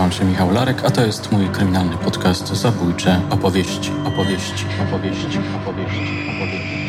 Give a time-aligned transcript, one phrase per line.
[0.00, 5.98] Nazywam się Michał Larek, a to jest mój kryminalny podcast Zabójcze opowieści, opowieści, opowieści, opowieści,
[6.36, 6.80] opowieści.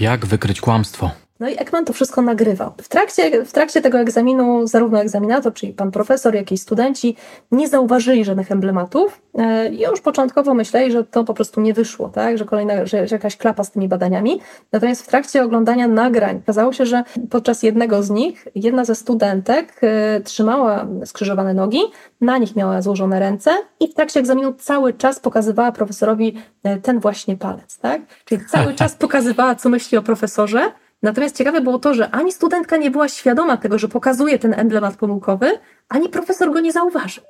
[0.00, 1.10] Jak wykryć kłamstwo?
[1.40, 2.72] No i Ekman to wszystko nagrywał.
[2.82, 7.16] W trakcie, w trakcie tego egzaminu zarówno egzaminator, czyli pan profesor, jak i studenci
[7.52, 12.08] nie zauważyli żadnych emblematów e, i już początkowo myśleli, że to po prostu nie wyszło,
[12.08, 12.38] tak?
[12.38, 14.40] że, kolejna, że, że jakaś klapa z tymi badaniami.
[14.72, 19.80] Natomiast w trakcie oglądania nagrań okazało się, że podczas jednego z nich jedna ze studentek
[19.82, 21.80] e, trzymała skrzyżowane nogi,
[22.20, 27.00] na nich miała złożone ręce i w trakcie egzaminu cały czas pokazywała profesorowi e, ten
[27.00, 27.78] właśnie palec.
[27.78, 28.02] Tak?
[28.24, 32.76] Czyli cały czas pokazywała, co myśli o profesorze, Natomiast ciekawe było to, że ani studentka
[32.76, 35.50] nie była świadoma tego, że pokazuje ten emblemat pomyłkowy,
[35.88, 37.24] ani profesor go nie zauważył.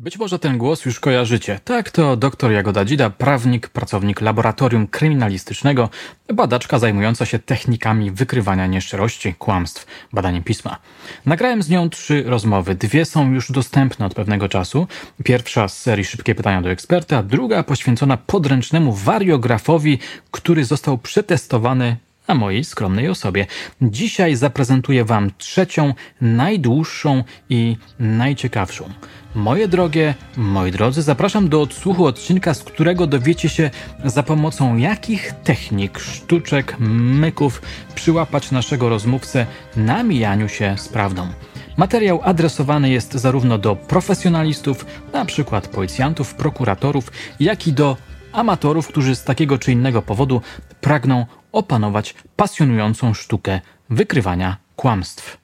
[0.00, 1.60] Być może ten głos już kojarzycie.
[1.64, 5.88] Tak, to dr Jagoda Dzida, prawnik, pracownik laboratorium kryminalistycznego,
[6.34, 10.78] badaczka zajmująca się technikami wykrywania nieszczerości, kłamstw, badaniem pisma.
[11.26, 12.74] Nagrałem z nią trzy rozmowy.
[12.74, 14.86] Dwie są już dostępne od pewnego czasu.
[15.24, 19.98] Pierwsza z serii Szybkie pytania do eksperta, druga poświęcona podręcznemu wariografowi,
[20.30, 21.96] który został przetestowany
[22.28, 23.46] na mojej skromnej osobie.
[23.82, 28.90] Dzisiaj zaprezentuję Wam trzecią, najdłuższą i najciekawszą.
[29.34, 33.70] Moje drogie, moi drodzy, zapraszam do odsłuchu odcinka, z którego dowiecie się
[34.04, 37.62] za pomocą jakich technik, sztuczek, myków
[37.94, 41.28] przyłapać naszego rozmówcę na mijaniu się z prawdą.
[41.76, 47.96] Materiał adresowany jest zarówno do profesjonalistów, na przykład policjantów, prokuratorów, jak i do
[48.32, 50.40] amatorów, którzy z takiego czy innego powodu
[50.80, 53.60] pragną opanować pasjonującą sztukę
[53.90, 55.38] wykrywania kłamstw.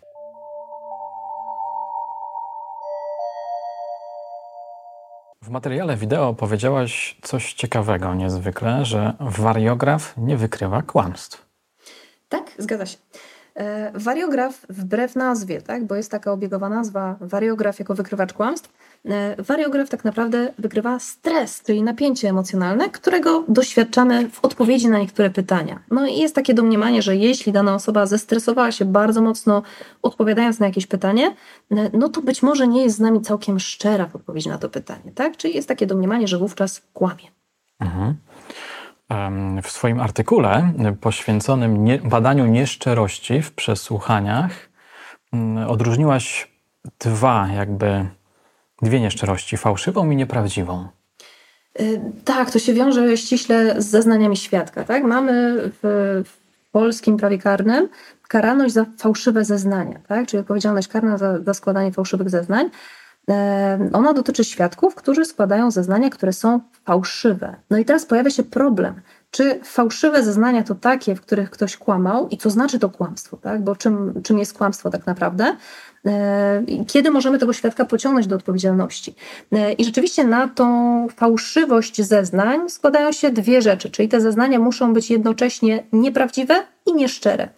[5.43, 11.47] W materiale wideo powiedziałaś coś ciekawego niezwykle, że wariograf nie wykrywa kłamstw.
[12.29, 12.97] Tak, zgadza się.
[13.55, 18.73] E, wariograf wbrew nazwie, tak, bo jest taka obiegowa nazwa wariograf jako wykrywacz kłamstw,
[19.05, 25.31] e, wariograf tak naprawdę wykrywa stres, czyli napięcie emocjonalne, którego doświadczamy w odpowiedzi na niektóre
[25.31, 25.83] pytania.
[25.91, 29.63] No i jest takie domniemanie, że jeśli dana osoba zestresowała się bardzo mocno
[30.03, 31.35] odpowiadając na jakieś pytanie,
[31.71, 34.69] e, no to być może nie jest z nami całkiem szczera w odpowiedzi na to
[34.69, 35.37] pytanie, tak?
[35.37, 37.25] Czyli jest takie domniemanie, że wówczas kłamie.
[37.81, 38.15] Mhm
[39.63, 44.51] w swoim artykule poświęconym badaniu nieszczerości w przesłuchaniach
[45.33, 46.49] mm, odróżniłaś
[47.01, 48.07] dwa, jakby
[48.83, 50.89] dwie nieszczerości, fałszywą i nieprawdziwą.
[51.81, 54.85] Y, tak, to się wiąże ściśle z zeznaniami świadka.
[54.85, 55.05] Tak?
[55.05, 57.89] Mamy w, w polskim prawie karnym
[58.29, 60.27] karalność za fałszywe zeznania, tak?
[60.27, 62.71] czyli odpowiedzialność karna za, za składanie fałszywych zeznań.
[63.93, 67.57] Ona dotyczy świadków, którzy składają zeznania, które są fałszywe.
[67.71, 69.01] No i teraz pojawia się problem.
[69.31, 73.63] Czy fałszywe zeznania to takie, w których ktoś kłamał i co znaczy to kłamstwo, tak?
[73.63, 75.57] bo czym, czym jest kłamstwo tak naprawdę?
[76.87, 79.15] Kiedy możemy tego świadka pociągnąć do odpowiedzialności?
[79.79, 85.11] I rzeczywiście na tą fałszywość zeznań składają się dwie rzeczy, czyli te zeznania muszą być
[85.11, 86.55] jednocześnie nieprawdziwe
[86.87, 87.49] i nieszczere.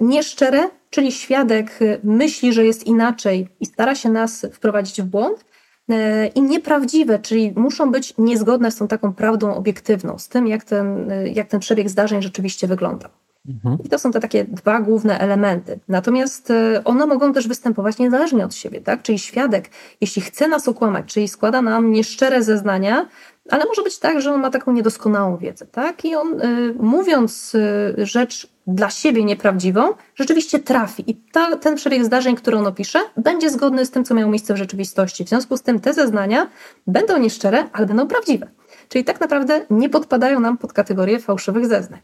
[0.00, 5.44] Nieszczere czyli świadek myśli, że jest inaczej i stara się nas wprowadzić w błąd,
[5.90, 10.64] e, i nieprawdziwe, czyli muszą być niezgodne z tą taką prawdą obiektywną, z tym, jak
[10.64, 13.08] ten, jak ten przebieg zdarzeń rzeczywiście wygląda.
[13.48, 13.78] Mhm.
[13.84, 15.78] I to są te takie dwa główne elementy.
[15.88, 16.52] Natomiast
[16.84, 19.02] one mogą też występować niezależnie od siebie, tak?
[19.02, 19.70] Czyli świadek,
[20.00, 23.08] jeśli chce nas okłamać, czyli składa nam nieszczere zeznania,
[23.50, 26.04] ale może być tak, że on ma taką niedoskonałą wiedzę, tak?
[26.04, 31.10] I on y, mówiąc y, rzecz dla siebie nieprawdziwą, rzeczywiście trafi.
[31.10, 34.54] I ta, ten przebieg zdarzeń, który on opisze, będzie zgodny z tym, co miało miejsce
[34.54, 35.24] w rzeczywistości.
[35.24, 36.50] W związku z tym te zeznania
[36.86, 38.48] będą nieszczere, ale będą prawdziwe.
[38.88, 42.00] Czyli tak naprawdę nie podpadają nam pod kategorię fałszywych zeznań.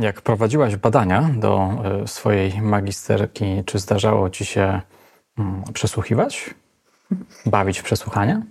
[0.00, 1.70] Jak prowadziłaś badania do
[2.04, 4.80] y, swojej magisterki, czy zdarzało ci się
[5.38, 6.54] mm, przesłuchiwać?
[7.46, 8.42] Bawić w przesłuchania?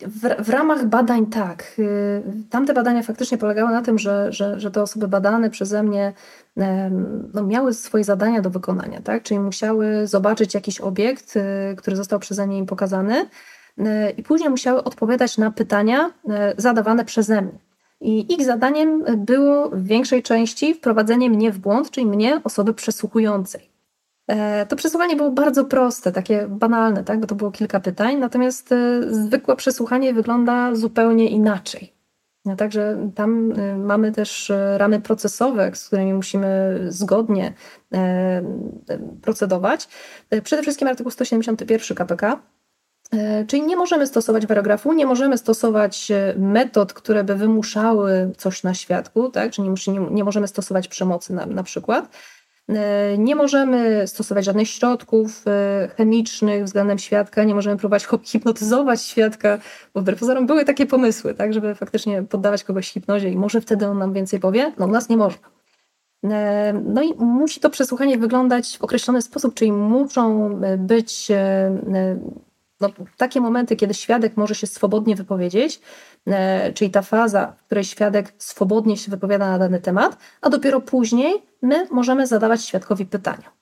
[0.00, 1.74] W, w, ramach badań tak.
[1.78, 6.12] Y, tamte badania faktycznie polegały na tym, że, że, że te osoby badane przeze mnie
[7.34, 9.22] no, miały swoje zadania do wykonania, tak?
[9.22, 13.26] czyli musiały zobaczyć jakiś obiekt, y, który został przeze mnie im pokazany
[14.16, 16.10] i później musiały odpowiadać na pytania
[16.56, 17.58] zadawane przeze mnie.
[18.00, 23.71] I ich zadaniem było w większej części wprowadzenie mnie w błąd, czyli mnie, osoby przesłuchującej.
[24.32, 27.20] E, to przesłuchanie było bardzo proste, takie banalne, tak?
[27.20, 31.92] bo to było kilka pytań, natomiast e, zwykłe przesłuchanie wygląda zupełnie inaczej.
[32.44, 37.52] No, także tam e, mamy też ramy procesowe, z którymi musimy zgodnie
[39.22, 39.88] procedować.
[40.44, 42.42] Przede wszystkim artykuł 171 KPK,
[43.46, 49.30] czyli nie możemy stosować paragrafu, nie możemy stosować metod, które by wymuszały coś na świadku,
[49.30, 49.52] tak?
[49.52, 52.08] czyli nie, nie możemy stosować przemocy na, na przykład.
[52.68, 55.44] E, nie możemy stosować żadnych środków
[55.96, 59.58] chemicznych względem świadka, nie możemy próbować hipnotyzować świadka,
[59.94, 63.86] bo wbrew pozorom były takie pomysły, tak, żeby faktycznie poddawać kogoś hipnozie i może wtedy
[63.86, 64.72] on nam więcej powie.
[64.78, 65.48] No u nas nie można.
[66.84, 71.28] No i musi to przesłuchanie wyglądać w określony sposób, czyli muszą być
[72.82, 75.80] no, takie momenty, kiedy świadek może się swobodnie wypowiedzieć, e,
[76.74, 81.42] czyli ta faza, w której świadek swobodnie się wypowiada na dany temat, a dopiero później
[81.62, 83.52] my możemy zadawać świadkowi pytania.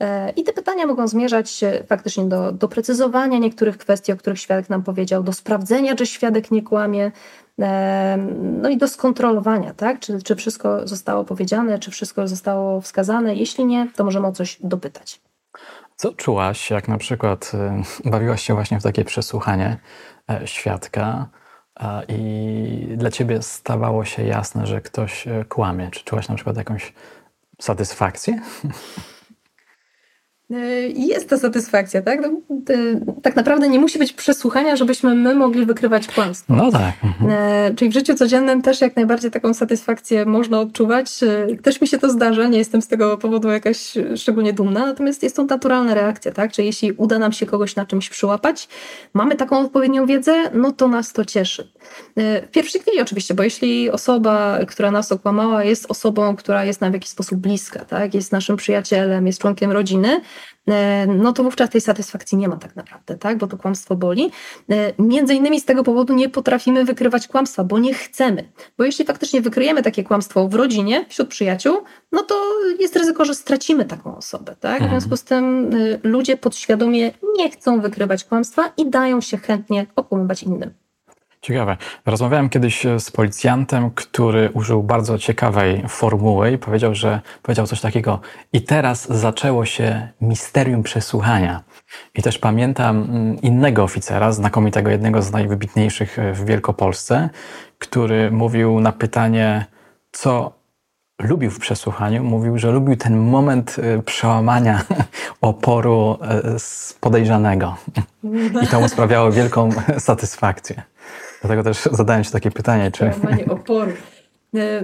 [0.00, 4.82] E, I te pytania mogą zmierzać faktycznie do doprecyzowania niektórych kwestii, o których świadek nam
[4.82, 7.12] powiedział, do sprawdzenia, czy świadek nie kłamie,
[7.60, 10.00] e, no i do skontrolowania, tak?
[10.00, 13.34] czy, czy wszystko zostało powiedziane, czy wszystko zostało wskazane.
[13.34, 15.20] Jeśli nie, to możemy o coś dopytać.
[15.96, 17.52] Co czułaś, jak na przykład
[18.04, 19.76] bawiłaś się właśnie w takie przesłuchanie
[20.30, 21.28] e, świadka
[22.08, 25.90] i dla ciebie stawało się jasne, że ktoś e, kłamie?
[25.90, 26.92] Czy czułaś na przykład jakąś
[27.60, 28.40] satysfakcję?
[30.54, 32.20] E, jest to satysfakcja, tak?
[32.22, 32.30] No,
[33.22, 36.54] tak naprawdę nie musi być przesłuchania, żebyśmy my mogli wykrywać kłamstwo.
[36.54, 36.92] No tak.
[37.04, 37.30] Mhm.
[37.30, 41.22] E, czyli w życiu codziennym też jak najbardziej taką satysfakcję można odczuwać.
[41.22, 45.22] E, też mi się to zdarza, nie jestem z tego powodu jakaś szczególnie dumna, natomiast
[45.22, 46.52] jest to naturalna reakcja, tak?
[46.52, 48.68] Czyli jeśli uda nam się kogoś na czymś przyłapać,
[49.14, 51.72] mamy taką odpowiednią wiedzę, no to nas to cieszy.
[52.16, 56.90] W pierwszej chwili oczywiście, bo jeśli osoba, która nas okłamała, jest osobą, która jest nam
[56.90, 58.14] w jakiś sposób bliska, tak?
[58.14, 60.20] Jest naszym przyjacielem, jest członkiem rodziny,
[61.06, 63.38] no to wówczas tej satysfakcji nie ma tak naprawdę, tak?
[63.38, 64.30] bo to kłamstwo boli.
[64.70, 68.52] E, między innymi z tego powodu nie potrafimy wykrywać kłamstwa, bo nie chcemy.
[68.78, 71.76] Bo jeśli faktycznie wykryjemy takie kłamstwo w rodzinie, wśród przyjaciół,
[72.12, 72.34] no to
[72.80, 74.56] jest ryzyko, że stracimy taką osobę.
[74.60, 74.80] Tak?
[74.80, 75.00] W mhm.
[75.00, 80.42] związku z tym e, ludzie podświadomie nie chcą wykrywać kłamstwa i dają się chętnie okłamywać
[80.42, 80.83] innym.
[81.44, 81.76] Ciekawe.
[82.06, 87.80] Rozmawiałem kiedyś e, z policjantem, który użył bardzo ciekawej formuły i powiedział, że powiedział coś
[87.80, 88.20] takiego
[88.52, 91.62] i teraz zaczęło się misterium przesłuchania.
[92.14, 97.30] I też pamiętam mm, innego oficera, znakomitego, jednego z najwybitniejszych e, w Wielkopolsce,
[97.78, 99.64] który mówił na pytanie,
[100.12, 100.52] co
[101.18, 104.82] lubił w przesłuchaniu, mówił, że lubił ten moment e, przełamania
[105.40, 106.18] oporu
[107.00, 107.76] podejrzanego.
[108.62, 110.82] I to mu sprawiało wielką satysfakcję.
[111.40, 113.10] Dlatego też zadałem Ci takie pytanie, czy...
[113.10, 113.92] Przełamanie oporu.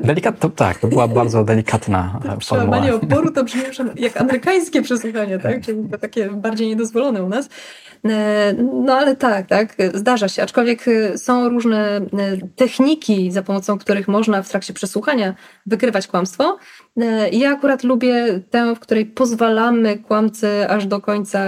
[0.03, 2.37] Delikat, to, tak, to była bardzo delikatna formuła.
[2.37, 3.63] Przełamanie oporu to brzmi
[3.97, 5.65] jak amerykańskie przesłuchanie, tak?
[5.65, 7.49] Czyli to takie bardziej niedozwolone u nas.
[8.05, 10.43] E, no ale tak, tak, zdarza się.
[10.43, 12.07] Aczkolwiek e, są różne e,
[12.57, 15.35] techniki, za pomocą których można w trakcie przesłuchania
[15.67, 16.59] wykrywać kłamstwo.
[17.33, 21.41] Ja akurat lubię tę, w której pozwalamy kłamcy aż do końca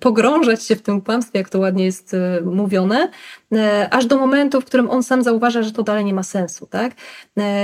[0.00, 3.10] pogrążać się w tym kłamstwie, jak to ładnie jest mówione,
[3.90, 6.92] aż do momentu, w którym on sam zauważa, że to dalej nie ma sensu, tak?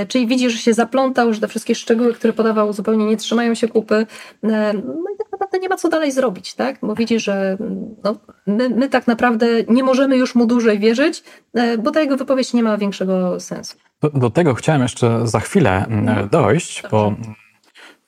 [0.07, 3.67] Czyli widzi, że się zaplątał, że te wszystkie szczegóły, które podawał, zupełnie nie trzymają się
[3.67, 4.05] kupy.
[4.43, 6.77] No i tak naprawdę nie ma co dalej zrobić, tak?
[6.81, 7.57] Bo widzi, że
[8.03, 8.15] no,
[8.47, 11.23] my, my tak naprawdę nie możemy już mu dłużej wierzyć,
[11.53, 13.77] e, bo ta jego wypowiedź nie ma większego sensu.
[14.01, 17.13] Do, do tego chciałem jeszcze za chwilę no, dojść, bo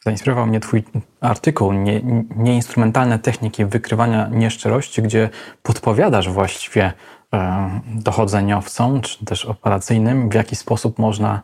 [0.06, 0.84] zainspirował mnie Twój
[1.22, 2.02] artykuł nie,
[2.36, 5.30] Nieinstrumentalne techniki wykrywania nieszczerości, gdzie
[5.64, 6.94] podpowiadasz właściwie
[7.34, 11.42] e, dochodzeniowcom, czy też operacyjnym, w jaki sposób można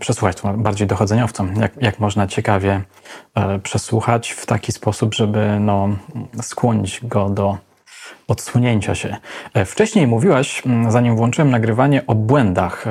[0.00, 2.82] przesłuchać, bardziej dochodzeniowcom, jak, jak można ciekawie
[3.34, 5.88] e, przesłuchać w taki sposób, żeby no,
[6.42, 7.58] skłonić go do
[8.28, 9.16] odsunięcia się.
[9.54, 12.84] E, wcześniej mówiłaś, zanim włączyłem nagrywanie, o błędach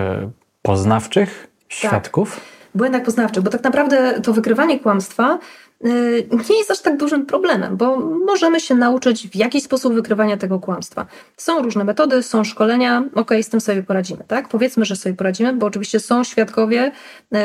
[0.65, 2.35] poznawczych świadków.
[2.35, 2.43] Tak.
[2.75, 5.39] Błędach poznawczych, bo tak naprawdę to wykrywanie kłamstwa
[5.85, 10.37] y, nie jest aż tak dużym problemem, bo możemy się nauczyć w jakiś sposób wykrywania
[10.37, 11.05] tego kłamstwa.
[11.37, 14.49] Są różne metody, są szkolenia, ok, z tym sobie poradzimy, tak?
[14.49, 16.91] Powiedzmy, że sobie poradzimy, bo oczywiście są świadkowie,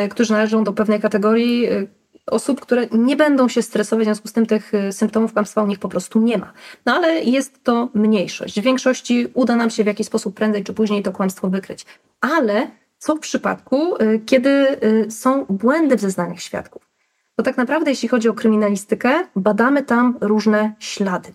[0.05, 1.89] y, którzy należą do pewnej kategorii y,
[2.27, 5.79] osób, które nie będą się stresować, w związku z tym tych symptomów kłamstwa u nich
[5.79, 6.53] po prostu nie ma.
[6.87, 8.61] No ale jest to mniejszość.
[8.61, 11.87] W większości uda nam się w jakiś sposób prędzej czy później to kłamstwo wykryć.
[12.21, 12.71] Ale
[13.01, 16.91] co w przypadku, y, kiedy y, są błędy w zeznaniach świadków?
[17.37, 21.33] Bo tak naprawdę, jeśli chodzi o kryminalistykę, badamy tam różne ślady.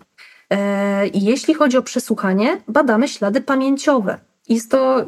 [0.50, 4.18] E, I jeśli chodzi o przesłuchanie, badamy ślady pamięciowe.
[4.48, 5.06] Jest to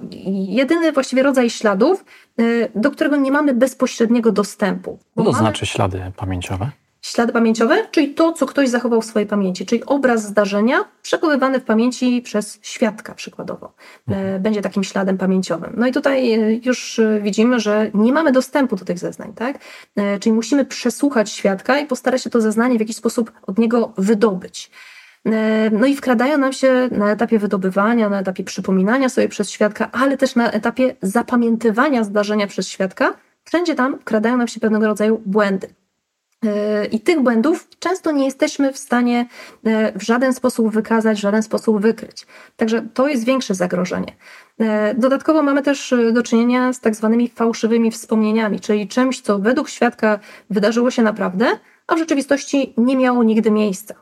[0.48, 2.04] jedyny właściwie rodzaj śladów,
[2.40, 4.98] y, do którego nie mamy bezpośredniego dostępu.
[5.16, 6.70] Co to znaczy ślady pamięciowe?
[7.02, 11.64] Ślady pamięciowe, czyli to, co ktoś zachował w swojej pamięci, czyli obraz zdarzenia przechowywany w
[11.64, 13.72] pamięci przez świadka przykładowo.
[14.08, 14.42] E, mhm.
[14.42, 15.74] Będzie takim śladem pamięciowym.
[15.76, 19.58] No i tutaj e, już widzimy, że nie mamy dostępu do tych zeznań, tak?
[19.96, 23.92] E, czyli musimy przesłuchać świadka i postarać się to zeznanie w jakiś sposób od niego
[23.98, 24.70] wydobyć.
[25.72, 30.16] No i wkradają nam się na etapie wydobywania, na etapie przypominania sobie przez świadka, ale
[30.16, 33.14] też na etapie zapamiętywania zdarzenia przez świadka.
[33.44, 35.68] Wszędzie tam wkradają nam się pewnego rodzaju błędy.
[36.44, 39.26] E, I tych błędów często nie jesteśmy w stanie
[39.64, 42.26] e, w żaden sposób wykazać, w żaden sposób wykryć.
[42.56, 44.16] Także to jest większe zagrożenie.
[44.60, 49.68] E, dodatkowo mamy też do czynienia z tak zwanymi fałszywymi wspomnieniami, czyli czymś, co według
[49.68, 50.18] świadka
[50.50, 51.46] wydarzyło się naprawdę,
[51.86, 53.94] a w rzeczywistości nie miało nigdy miejsca.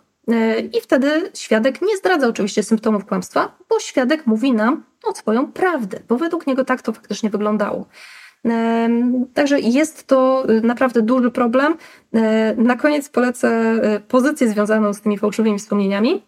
[0.72, 5.98] I wtedy świadek nie zdradza oczywiście symptomów kłamstwa, bo świadek mówi nam o swoją prawdę,
[6.08, 7.86] bo według niego tak to faktycznie wyglądało.
[9.34, 11.76] Także jest to y, naprawdę duży problem.
[12.56, 16.22] Na koniec polecę y, pozycję związaną z tymi fałszywymi wspomnieniami,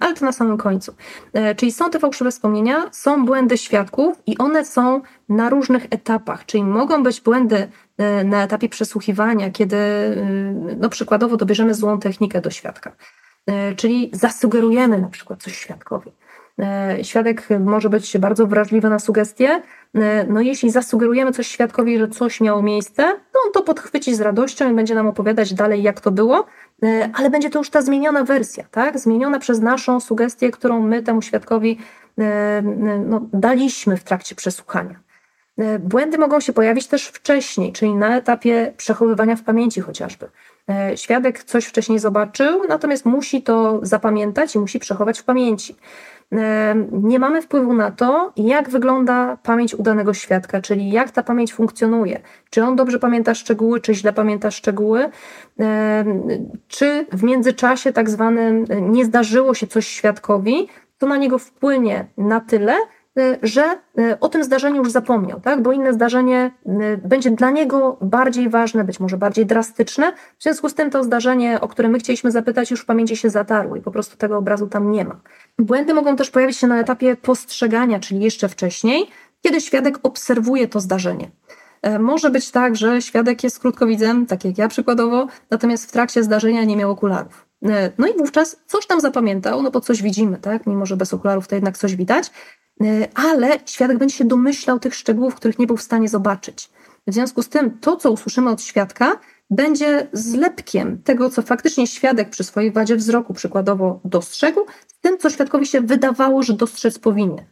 [0.00, 0.94] ale to na samym końcu.
[1.32, 6.46] E, czyli są te fałszywe wspomnienia, są błędy świadków i one są na różnych etapach,
[6.46, 12.40] czyli mogą być błędy e, na etapie przesłuchiwania, kiedy y, no przykładowo dobierzemy złą technikę
[12.40, 12.92] do świadka,
[13.46, 16.12] e, czyli zasugerujemy na przykład coś świadkowi.
[17.02, 19.62] Świadek może być bardzo wrażliwy na sugestie,
[19.96, 24.20] E, no jeśli zasugerujemy coś świadkowi, że coś miało miejsce, no on to podchwyci z
[24.20, 26.46] radością i będzie nam opowiadać dalej, jak to było,
[26.82, 28.98] e, ale będzie to już ta zmieniona wersja, tak?
[28.98, 31.78] Zmieniona przez naszą sugestię, którą my temu świadkowi
[32.18, 32.62] e,
[33.06, 35.06] no, daliśmy w trakcie przesłuchania.
[35.80, 40.28] Błędy mogą się pojawić też wcześniej, czyli na etapie przechowywania w pamięci chociażby.
[40.94, 45.76] Świadek coś wcześniej zobaczył, natomiast musi to zapamiętać i musi przechować w pamięci
[46.92, 52.20] nie mamy wpływu na to, jak wygląda pamięć udanego świadka, czyli jak ta pamięć funkcjonuje.
[52.50, 55.10] Czy on dobrze pamięta szczegóły, czy źle pamięta szczegóły,
[56.68, 60.68] czy w międzyczasie tak zwanym nie zdarzyło się coś świadkowi,
[60.98, 62.76] to na niego wpłynie na tyle,
[63.18, 65.62] Y, że y, o tym zdarzeniu już zapomniał, tak?
[65.62, 66.50] bo inne zdarzenie
[67.04, 70.12] będzie dla niego bardziej ważne, być może bardziej drastyczne.
[70.38, 73.30] W związku z tym to zdarzenie, o które my chcieliśmy zapytać, już w pamięci się
[73.30, 75.20] zatarło i po prostu tego obrazu tam nie ma.
[75.58, 79.06] Błędy mogą też pojawić się na etapie postrzegania, czyli jeszcze wcześniej,
[79.42, 81.30] kiedy świadek obserwuje to zdarzenie.
[81.82, 86.22] E, może być tak, że świadek jest krótkowidzem, tak jak ja przykładowo, natomiast w trakcie
[86.22, 87.46] zdarzenia nie miał okularów.
[87.64, 90.66] E, no i wówczas coś tam zapamiętał, no bo coś widzimy, tak?
[90.66, 92.30] Mimo, że bez okularów to jednak coś widać.
[92.84, 96.70] E, ale świadek będzie się domyślał tych szczegółów, których nie był w stanie zobaczyć.
[97.06, 99.18] W związku z tym, to, co usłyszymy od świadka,
[99.50, 105.30] będzie zlepkiem tego, co faktycznie świadek przy swojej wadzie wzroku przykładowo dostrzegł, z tym, co
[105.30, 107.44] świadkowi się wydawało, że dostrzec powinien.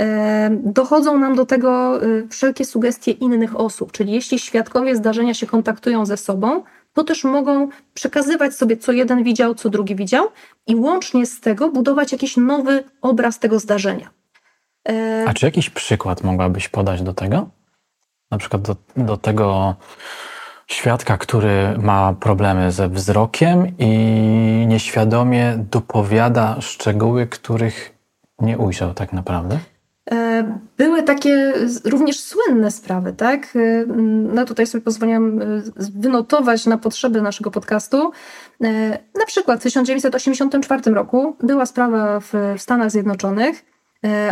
[0.00, 5.46] E, dochodzą nam do tego e, wszelkie sugestie innych osób, czyli jeśli świadkowie zdarzenia się
[5.46, 6.62] kontaktują ze sobą,
[6.92, 10.28] to też mogą przekazywać sobie, co jeden widział, co drugi widział,
[10.66, 14.10] i łącznie z tego budować jakiś nowy obraz tego zdarzenia.
[15.26, 17.48] A czy jakiś przykład mogłabyś podać do tego?
[18.30, 19.76] Na przykład do, do tego
[20.66, 23.88] świadka, który ma problemy ze wzrokiem i
[24.68, 27.94] nieświadomie dopowiada szczegóły, których
[28.40, 29.58] nie ujrzał tak naprawdę?
[30.10, 31.52] E, były takie
[31.84, 33.56] również słynne sprawy, tak?
[33.56, 33.86] E,
[34.34, 35.44] no tutaj sobie pozwoliłam e,
[35.76, 38.10] wynotować na potrzeby naszego podcastu.
[39.14, 43.64] Na przykład w 1984 roku była sprawa w Stanach Zjednoczonych,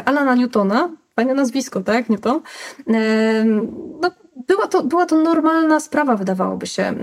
[0.04, 2.40] Alana Newtona, fajne nazwisko, tak, Newton,
[4.02, 4.10] no,
[4.48, 6.82] była to, była to normalna sprawa, wydawałoby się.
[6.82, 6.94] E,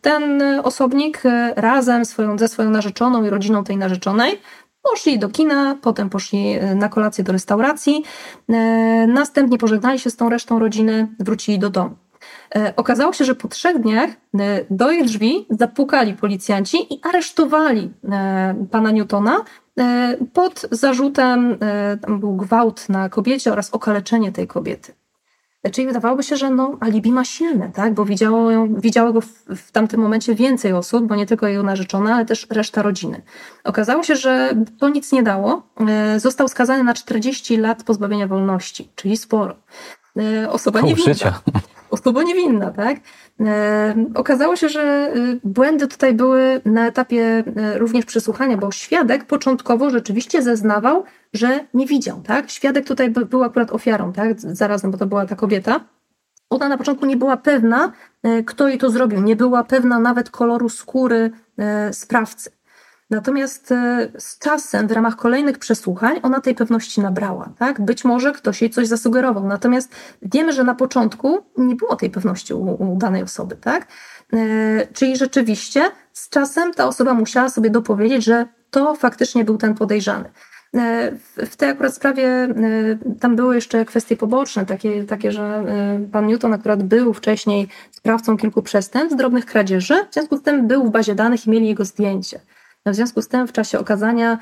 [0.00, 1.22] ten osobnik
[1.56, 4.40] razem swoją, ze swoją narzeczoną i rodziną tej narzeczonej
[4.82, 8.04] poszli do kina, potem poszli na kolację do restauracji,
[9.08, 11.96] następnie pożegnali się z tą resztą rodziny, wrócili do domu.
[12.76, 14.10] Okazało się, że po trzech dniach
[14.70, 17.92] do jej drzwi zapukali policjanci i aresztowali
[18.70, 19.44] pana Newtona
[19.78, 24.92] E, pod zarzutem e, tam był gwałt na kobiecie oraz okaleczenie tej kobiety.
[25.62, 27.94] E, czyli wydawałoby się, że no, alibi ma silne, tak?
[27.94, 31.62] bo widziało, ją, widziało go w, w tamtym momencie więcej osób, bo nie tylko jego
[31.62, 33.22] narzeczona, ale też reszta rodziny.
[33.64, 35.62] Okazało się, że to nic nie dało.
[36.16, 39.56] Został skazany na 40 lat pozbawienia wolności, czyli sporo.
[40.50, 41.12] Osoba Pół niewinna.
[41.12, 41.40] Życia.
[41.90, 42.96] Osoba niewinna, tak?
[43.40, 49.24] E, okazało się, że y, błędy tutaj były na etapie e, również przesłuchania, bo świadek
[49.24, 52.20] początkowo rzeczywiście zeznawał, że nie widział.
[52.20, 52.50] Tak?
[52.50, 54.40] Świadek tutaj był akurat ofiarą, tak?
[54.40, 55.80] zarazem, bo to była ta kobieta.
[56.50, 57.92] Ona na początku nie była pewna,
[58.22, 59.20] e, kto jej to zrobił.
[59.20, 61.30] Nie była pewna nawet koloru skóry
[61.92, 62.50] sprawcy.
[63.10, 67.52] Natomiast e, z czasem, w ramach kolejnych przesłuchań, ona tej pewności nabrała.
[67.58, 67.80] Tak?
[67.80, 69.46] Być może ktoś jej coś zasugerował.
[69.46, 73.56] Natomiast wiemy, że na początku nie było tej pewności u, u danej osoby.
[73.56, 73.86] Tak?
[74.32, 79.74] E, czyli rzeczywiście z czasem ta osoba musiała sobie dopowiedzieć, że to faktycznie był ten
[79.74, 80.30] podejrzany.
[80.74, 82.48] E, w tej akurat sprawie
[83.20, 85.64] tam były jeszcze kwestie poboczne, takie, takie, że
[86.12, 90.84] pan Newton akurat był wcześniej sprawcą kilku przestępstw, drobnych kradzieży, w związku z tym był
[90.84, 92.40] w bazie danych i mieli jego zdjęcie.
[92.86, 94.38] W związku z tym w czasie okazania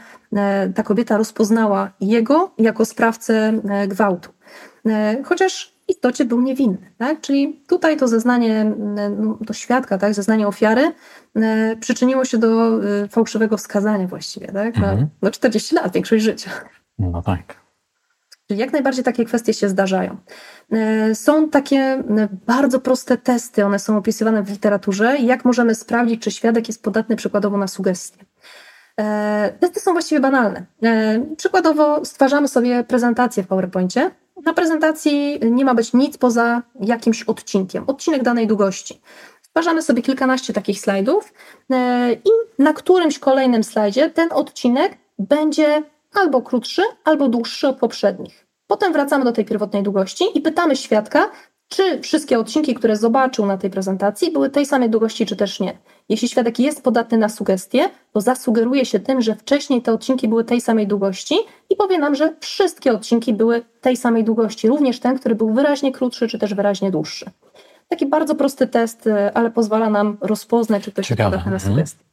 [0.74, 3.52] ta kobieta rozpoznała jego jako sprawcę
[3.88, 4.30] gwałtu.
[5.24, 6.92] Chociaż w istocie był niewinny.
[6.98, 7.20] Tak?
[7.20, 8.72] Czyli tutaj to zeznanie
[9.18, 10.14] no, do świadka, tak?
[10.14, 10.92] zeznanie ofiary
[11.80, 14.46] przyczyniło się do fałszywego wskazania właściwie.
[14.46, 14.76] Tak?
[14.76, 15.08] Na, mhm.
[15.22, 16.50] no 40 lat, większość życia.
[16.98, 17.65] No tak.
[18.48, 20.16] Czyli jak najbardziej takie kwestie się zdarzają.
[20.72, 26.22] E, są takie e, bardzo proste testy, one są opisywane w literaturze, jak możemy sprawdzić,
[26.22, 28.24] czy świadek jest podatny przykładowo na sugestie.
[29.00, 30.66] E, testy są właściwie banalne.
[31.36, 34.10] Przykładowo stwarzamy sobie prezentację w PowerPoincie.
[34.44, 39.00] Na prezentacji nie ma być nic poza jakimś odcinkiem, odcinek danej długości.
[39.42, 41.32] Stwarzamy sobie kilkanaście takich slajdów
[42.24, 45.82] i na którymś kolejnym slajdzie ten odcinek będzie
[46.20, 48.46] albo krótszy, albo dłuższy od poprzednich.
[48.66, 51.30] Potem wracamy do tej pierwotnej długości i pytamy świadka,
[51.68, 55.78] czy wszystkie odcinki, które zobaczył na tej prezentacji, były tej samej długości, czy też nie.
[56.08, 60.44] Jeśli świadek jest podatny na sugestie, to zasugeruje się tym, że wcześniej te odcinki były
[60.44, 61.34] tej samej długości
[61.70, 65.92] i powie nam, że wszystkie odcinki były tej samej długości, również ten, który był wyraźnie
[65.92, 67.30] krótszy, czy też wyraźnie dłuższy.
[67.88, 71.74] Taki bardzo prosty test, ale pozwala nam rozpoznać, czy ktoś jest podatny na mhm.
[71.74, 72.04] sugestie.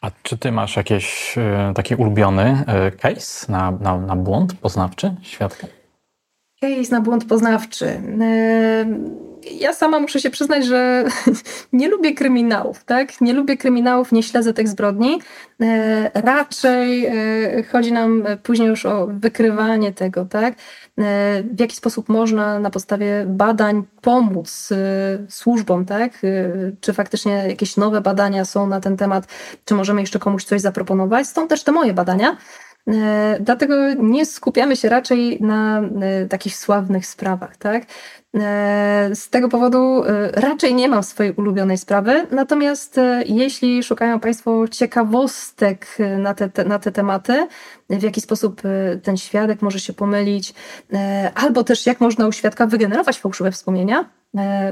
[0.00, 5.14] A czy ty masz jakiś e, taki ulubiony e, case na, na, na błąd poznawczy
[5.22, 5.66] świadka?
[6.60, 8.00] Case na błąd poznawczy.
[9.46, 11.04] E, ja sama muszę się przyznać, że
[11.72, 13.20] nie lubię kryminałów, tak?
[13.20, 15.20] Nie lubię kryminałów, nie śledzę tych zbrodni.
[15.60, 17.12] E, raczej e,
[17.62, 20.54] chodzi nam później już o wykrywanie tego, tak?
[20.54, 24.68] E, w jaki sposób można na podstawie badań pomóc
[25.28, 26.12] służbom, tak?
[26.80, 29.26] Czy faktycznie jakieś nowe badania są na ten temat,
[29.64, 31.26] czy możemy jeszcze komuś coś zaproponować.
[31.26, 32.36] Stąd też te moje badania.
[33.40, 35.82] Dlatego nie skupiamy się raczej na
[36.28, 37.86] takich sławnych sprawach, tak?
[38.34, 44.20] E, z tego powodu e, raczej nie mam swojej ulubionej sprawy, natomiast e, jeśli szukają
[44.20, 45.86] Państwo ciekawostek
[46.18, 47.46] na te, na te tematy,
[47.90, 48.62] w jaki sposób
[49.02, 50.54] ten świadek może się pomylić,
[51.34, 54.10] albo też jak można u świadka wygenerować fałszywe wspomnienia,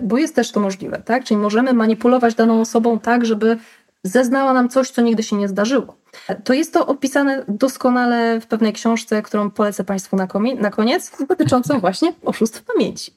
[0.03, 1.25] bo jest też to możliwe, tak?
[1.25, 3.59] Czyli możemy manipulować daną osobą tak, żeby
[4.05, 6.02] zeznała nam coś, co nigdy się nie zdarzyło.
[6.45, 11.81] To jest to opisane doskonale w pewnej książce, którą polecę Państwu na, na koniec, dotyczącą
[11.81, 13.15] właśnie oszustw pamięci.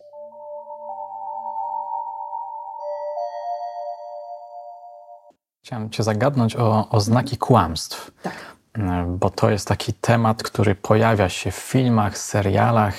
[5.63, 8.11] Chciałem Cię zagadnąć o, o znaki kłamstw.
[8.21, 8.33] Tak.
[9.07, 12.95] Bo to jest taki temat, który pojawia się w filmach, serialach.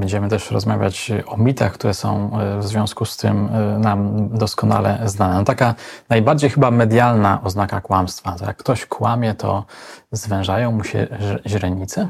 [0.00, 4.98] Będziemy też rozmawiać o mitach, które są e, w związku z tym e, nam doskonale
[5.04, 5.34] znane.
[5.34, 5.74] No taka
[6.08, 8.32] najbardziej chyba medialna oznaka kłamstwa.
[8.32, 9.64] To jak ktoś kłamie, to
[10.12, 11.06] zwężają mu się
[11.46, 12.08] źrenice?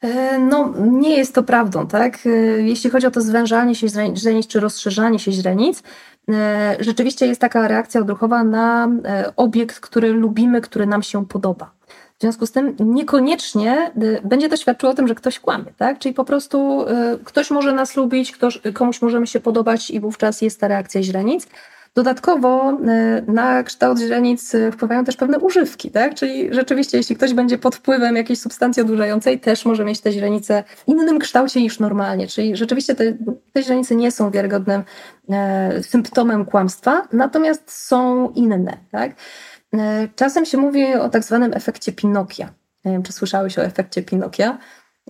[0.00, 2.18] E, no, nie jest to prawdą, tak?
[2.58, 5.82] Jeśli chodzi o to zwężanie się źrenic czy rozszerzanie się źrenic,
[6.80, 8.88] rzeczywiście jest taka reakcja odruchowa na
[9.36, 11.70] obiekt, który lubimy, który nam się podoba.
[12.18, 13.92] W związku z tym niekoniecznie e,
[14.24, 15.98] będzie to świadczyło o tym, że ktoś kłamie, tak?
[15.98, 16.84] Czyli po prostu
[17.24, 21.46] ktoś może nas lubić, ktoś, komuś możemy się podobać i wówczas jest ta reakcja źrenic.
[21.94, 26.14] Dodatkowo e, na kształt źrenic wpływają też pewne używki, tak?
[26.14, 30.64] Czyli rzeczywiście, jeśli ktoś będzie pod wpływem jakiejś substancji odurzającej, też może mieć te źrenice
[30.66, 32.26] w innym kształcie niż normalnie.
[32.26, 33.04] Czyli rzeczywiście te,
[33.52, 34.82] te źrenice nie są wiarygodnym
[35.30, 39.14] e, symptomem kłamstwa, natomiast są inne, tak?
[39.74, 42.52] E, czasem się mówi o tak zwanym efekcie Pinokia.
[42.84, 44.58] Nie wiem, czy słyszałeś o efekcie Pinokia.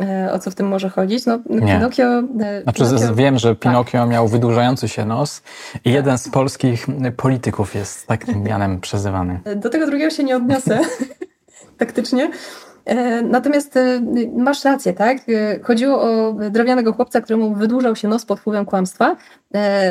[0.00, 1.26] E, o co w tym może chodzić.
[1.26, 1.60] No, Nie.
[1.60, 2.04] Pinokio,
[2.40, 3.14] e, znaczy, Pinokio...
[3.14, 3.58] Wiem, że tak.
[3.58, 4.10] Pinokio tak.
[4.10, 5.42] miał wydłużający się nos
[5.84, 9.40] i jeden z polskich polityków jest takim mianem przezywany.
[9.56, 10.80] Do tego drugiego się nie odniosę
[11.78, 12.30] taktycznie.
[12.84, 13.78] E, natomiast
[14.36, 15.18] masz rację, tak?
[15.62, 19.16] Chodziło o drewnianego chłopca, któremu wydłużał się nos pod wpływem kłamstwa.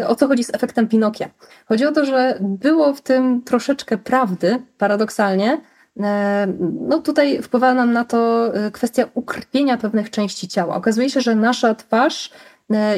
[0.07, 1.29] O co chodzi z efektem Pinokia?
[1.65, 5.61] Chodzi o to, że było w tym troszeczkę prawdy, paradoksalnie,
[5.99, 6.47] E,
[6.81, 10.75] no tutaj wpływa nam na to e, kwestia ukrwienia pewnych części ciała.
[10.75, 12.33] Okazuje się, że nasza twarz e,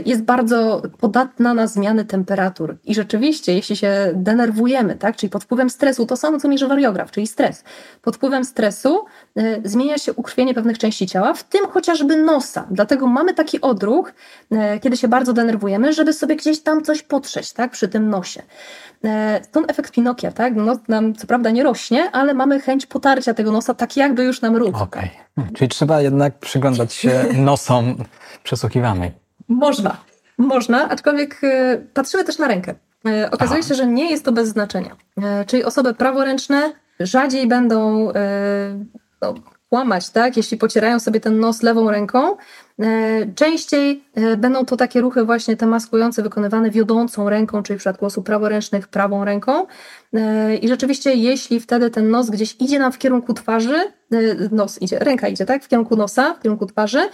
[0.06, 2.78] jest bardzo podatna na zmiany temperatur.
[2.84, 7.12] I rzeczywiście, jeśli się denerwujemy, tak, czyli pod wpływem stresu, to samo co mierzy wariograf,
[7.12, 7.64] czyli stres.
[8.02, 9.06] Pod wpływem stresu
[9.64, 12.68] zmienia się ukrwienie pewnych części ciała, w tym chociażby nosa.
[12.72, 14.14] Dlatego mamy taki odruch,
[14.82, 18.42] kiedy się bardzo denerwujemy, żeby sobie gdzieś tam coś potrzeć, tak, przy tym nosie.
[19.04, 20.56] E, stąd efekt Pinokia, tak?
[20.56, 24.42] Nos nam co prawda nie rośnie, ale mamy chęć potarcia tego nosa, tak jakby już
[24.42, 24.84] nam rósł.
[24.84, 25.12] Okej.
[25.38, 25.52] Okay.
[25.54, 27.96] Czyli trzeba jednak przyglądać się nosom
[28.44, 29.25] przesłuchiwanej.
[29.47, 29.97] Można,
[30.38, 32.75] można, aczkolwiek e, patrzymy też na rękę.
[33.08, 34.95] E, okazuje się, że nie jest to bez znaczenia.
[35.47, 38.12] Czyli osoby praworęczne rzadziej będą
[39.21, 39.34] no,
[39.76, 40.38] kłamać, tak?
[40.38, 42.38] Jeśli pocierają sobie ten nos lewą ręką,
[42.80, 47.80] E, częściej e, będą to takie ruchy właśnie te maskujące wykonywane wiodącą ręką, czyli w
[47.80, 49.68] przypadku osób praworęcznych prawą ręką.
[50.14, 53.76] E, I rzeczywiście, jeśli wtedy ten nos gdzieś idzie nam w kierunku twarzy,
[54.52, 57.10] nos idzie, ręka idzie, tak, w kierunku nosa, w kierunku twarzy,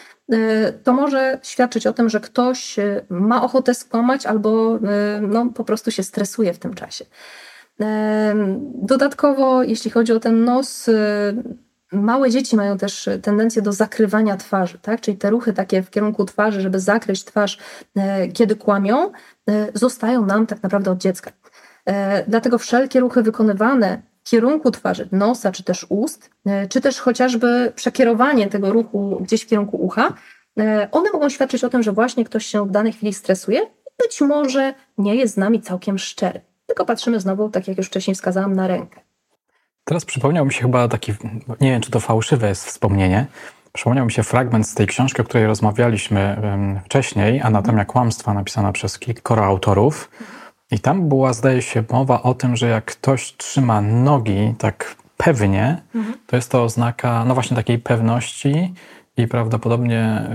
[0.83, 2.75] to może świadczyć o tym, że ktoś
[3.09, 4.79] ma ochotę skłamać albo
[5.21, 7.05] no, po prostu się stresuje w tym czasie.
[8.73, 10.89] Dodatkowo, jeśli chodzi o ten nos,
[11.91, 15.01] Małe dzieci mają też tendencję do zakrywania twarzy, tak?
[15.01, 17.57] czyli te ruchy takie w kierunku twarzy, żeby zakryć twarz,
[17.95, 19.11] e, kiedy kłamią,
[19.49, 21.31] e, zostają nam tak naprawdę od dziecka.
[21.85, 26.29] E, dlatego wszelkie ruchy wykonywane w kierunku twarzy, nosa czy też ust,
[26.69, 30.13] czy też chociażby przekierowanie tego ruchu gdzieś w kierunku ucha,
[30.91, 34.21] one mogą świadczyć o tym, że właśnie ktoś się w danej chwili stresuje i być
[34.21, 36.41] może nie jest z nami całkiem szczery.
[36.67, 39.10] Tylko patrzymy znowu, tak jak już wcześniej wskazałam, na rękę.
[39.83, 41.13] Teraz przypomniał mi się chyba taki,
[41.61, 43.25] nie wiem czy to fałszywe jest wspomnienie,
[43.73, 46.41] przypomniał mi się fragment z tej książki, o której rozmawialiśmy
[46.85, 50.09] wcześniej, Anatomia Kłamstwa, napisana przez kilkoro autorów.
[50.71, 55.81] I tam była, zdaje się, mowa o tym, że jak ktoś trzyma nogi tak pewnie,
[55.95, 56.15] mhm.
[56.27, 58.73] to jest to oznaka, no właśnie takiej pewności
[59.17, 60.27] i prawdopodobnie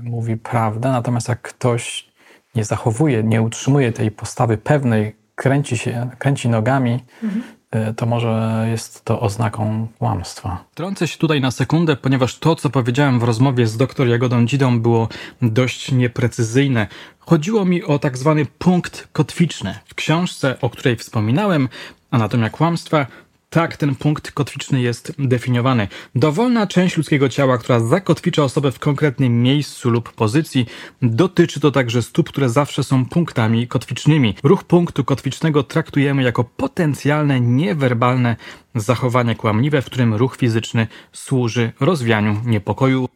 [0.00, 0.90] y, mówi prawdę.
[0.90, 2.10] Natomiast jak ktoś
[2.54, 7.42] nie zachowuje, nie utrzymuje tej postawy pewnej, kręci się, kręci nogami, mhm.
[7.70, 10.64] E, to może jest to oznaką kłamstwa.
[10.74, 14.80] Trącę się tutaj na sekundę, ponieważ to, co powiedziałem w rozmowie z dr Jagodą Dzidą,
[14.80, 15.08] było
[15.42, 16.86] dość nieprecyzyjne.
[17.18, 19.74] Chodziło mi o tak zwany punkt kotwiczny.
[19.84, 21.68] W książce, o której wspominałem,
[22.10, 23.06] Anatomia kłamstwa,
[23.50, 25.88] tak ten punkt kotwiczny jest definiowany.
[26.14, 30.66] Dowolna część ludzkiego ciała, która zakotwicza osobę w konkretnym miejscu lub pozycji,
[31.02, 34.34] dotyczy to także stóp, które zawsze są punktami kotwicznymi.
[34.42, 38.36] Ruch punktu kotwicznego traktujemy jako potencjalne, niewerbalne
[38.74, 43.08] zachowanie kłamliwe, w którym ruch fizyczny służy rozwianiu niepokoju.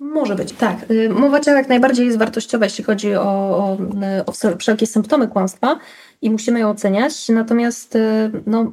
[0.00, 0.90] Może być, tak.
[0.90, 3.78] Y, mowa ciała jak najbardziej jest wartościowa, jeśli chodzi o, o,
[4.26, 5.78] o wszelkie symptomy kłamstwa
[6.22, 8.72] i musimy ją oceniać, natomiast y, no,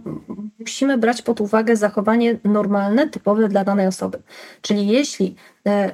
[0.60, 4.22] musimy brać pod uwagę zachowanie normalne, typowe dla danej osoby.
[4.62, 5.36] Czyli jeśli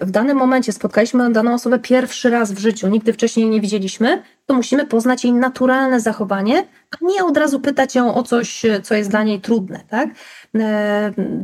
[0.02, 4.24] y, w danym momencie spotkaliśmy daną osobę pierwszy raz w życiu, nigdy wcześniej nie widzieliśmy,
[4.46, 8.96] to musimy poznać jej naturalne zachowanie, a nie od razu pytać ją o coś, co
[8.96, 9.80] jest dla niej trudne.
[9.90, 10.10] Tak?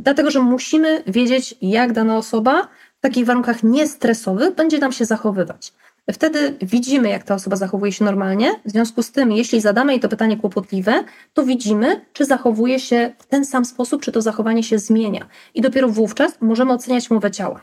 [0.04, 2.67] Dlatego, że musimy wiedzieć, jak dana osoba
[2.98, 5.74] w takich warunkach niestresowych będzie nam się zachowywać.
[6.13, 8.52] Wtedy widzimy, jak ta osoba zachowuje się normalnie.
[8.65, 13.12] W związku z tym, jeśli zadamy jej to pytanie kłopotliwe, to widzimy, czy zachowuje się
[13.19, 15.26] w ten sam sposób, czy to zachowanie się zmienia.
[15.54, 17.62] I dopiero wówczas możemy oceniać mowę ciała.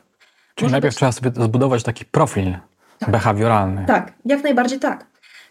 [0.54, 0.96] Czyli Może najpierw być...
[0.96, 2.56] trzeba sobie zbudować taki profil
[2.98, 3.10] tak.
[3.10, 3.84] behawioralny.
[3.86, 5.06] Tak, jak najbardziej tak.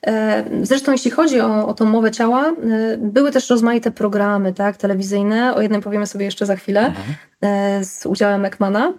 [0.06, 2.54] E, zresztą jeśli chodzi o, o tą mowę ciała, e,
[2.98, 7.16] były też rozmaite programy tak, telewizyjne, o jednym powiemy sobie jeszcze za chwilę, mhm.
[7.42, 8.94] E, z udziałem Ekmana.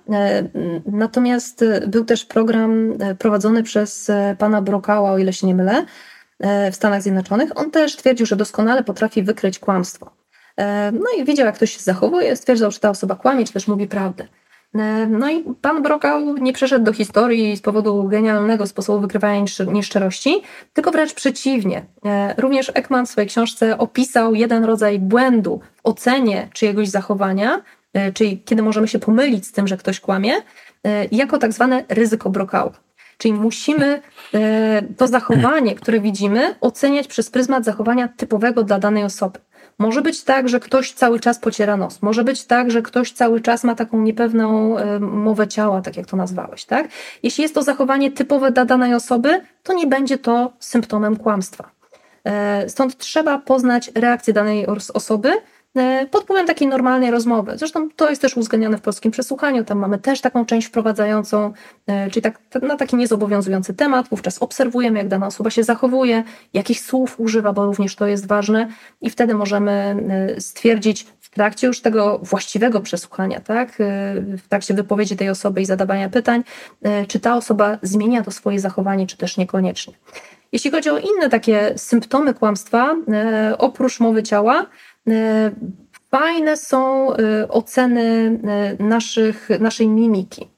[0.87, 5.85] Natomiast był też program prowadzony przez pana Brokała, o ile się nie mylę,
[6.73, 7.51] w Stanach Zjednoczonych.
[7.55, 10.11] On też twierdził, że doskonale potrafi wykryć kłamstwo.
[10.93, 13.87] No i widział, jak ktoś się zachowuje, stwierdzał, że ta osoba kłamie, czy też mówi
[13.87, 14.27] prawdę.
[14.79, 20.43] E, no i pan Brokał nie przeszedł do historii z powodu genialnego sposobu wykrywania nieszczerości,
[20.73, 21.85] tylko wręcz przeciwnie.
[22.05, 27.63] E, również Ekman w swojej książce opisał jeden rodzaj błędu w ocenie czyjegoś zachowania,
[27.95, 30.33] e, czyli kiedy możemy się pomylić z tym, że ktoś kłamie,
[31.13, 32.73] jako tak zwane ryzyko Brokała.
[33.19, 34.03] Czyli musimy
[34.97, 39.39] to zachowanie, które widzimy, oceniać przez pryzmat zachowania typowego dla danej osoby.
[39.79, 42.03] Może być tak, że ktoś cały czas pociera nos.
[42.03, 46.17] Może być tak, że ktoś cały czas ma taką niepewną mowę ciała, tak jak to
[46.17, 46.89] nazwałeś, tak?
[47.23, 51.71] Jeśli jest to zachowanie typowe dla danej osoby, to nie będzie to symptomem kłamstwa.
[52.25, 55.33] E, stąd trzeba poznać reakcję danej osoby,
[56.11, 57.53] pod wpływem takiej normalnej rozmowy.
[57.59, 61.53] Zresztą to jest też uwzględnione w polskim przesłuchaniu, tam mamy też taką część wprowadzającą,
[61.87, 66.81] e, czyli tak, na taki niezobowiązujący temat, wówczas obserwujemy, jak dana osoba się zachowuje, jakich
[66.81, 68.69] słów używa, bo również to jest ważne
[69.01, 69.97] i wtedy możemy
[70.37, 73.73] e, stwierdzić w trakcie już tego właściwego przesłuchania, tak,
[74.39, 76.45] w trakcie wypowiedzi tej osoby i zadawania pytań,
[77.09, 79.95] czy ta osoba zmienia to swoje zachowanie, czy też niekoniecznie.
[80.53, 82.97] Jeśli chodzi o inne takie symptomy kłamstwa,
[83.59, 84.86] oprócz mowy ciała, E,
[86.11, 88.39] fajne są e, oceny
[88.79, 90.49] e, naszych, naszej mimiki.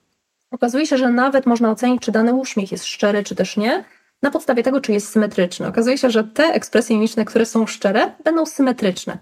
[0.50, 3.84] Okazuje się, że nawet można ocenić, czy dany uśmiech jest szczery, czy też nie,
[4.22, 5.66] na podstawie tego, czy jest symetryczny.
[5.66, 9.18] Okazuje się, że te ekspresje mimiczne, które są szczere, będą symetryczne.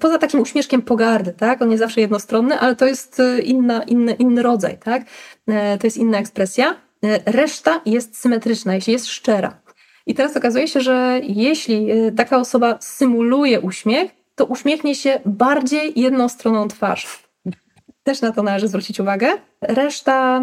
[0.00, 1.62] Poza takim uśmieszkiem pogardy, tak?
[1.62, 5.02] On nie zawsze jednostronny, ale to jest inna, inny, inny rodzaj, tak?
[5.80, 6.74] To jest inna ekspresja.
[7.26, 9.61] Reszta jest symetryczna, jeśli jest szczera.
[10.06, 16.00] I teraz okazuje się, że jeśli y, taka osoba symuluje uśmiech, to uśmiechnie się bardziej
[16.00, 17.06] jedną stroną twarzy.
[18.02, 19.28] też na to należy zwrócić uwagę.
[19.60, 20.42] Reszta,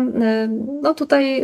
[0.82, 1.44] no tutaj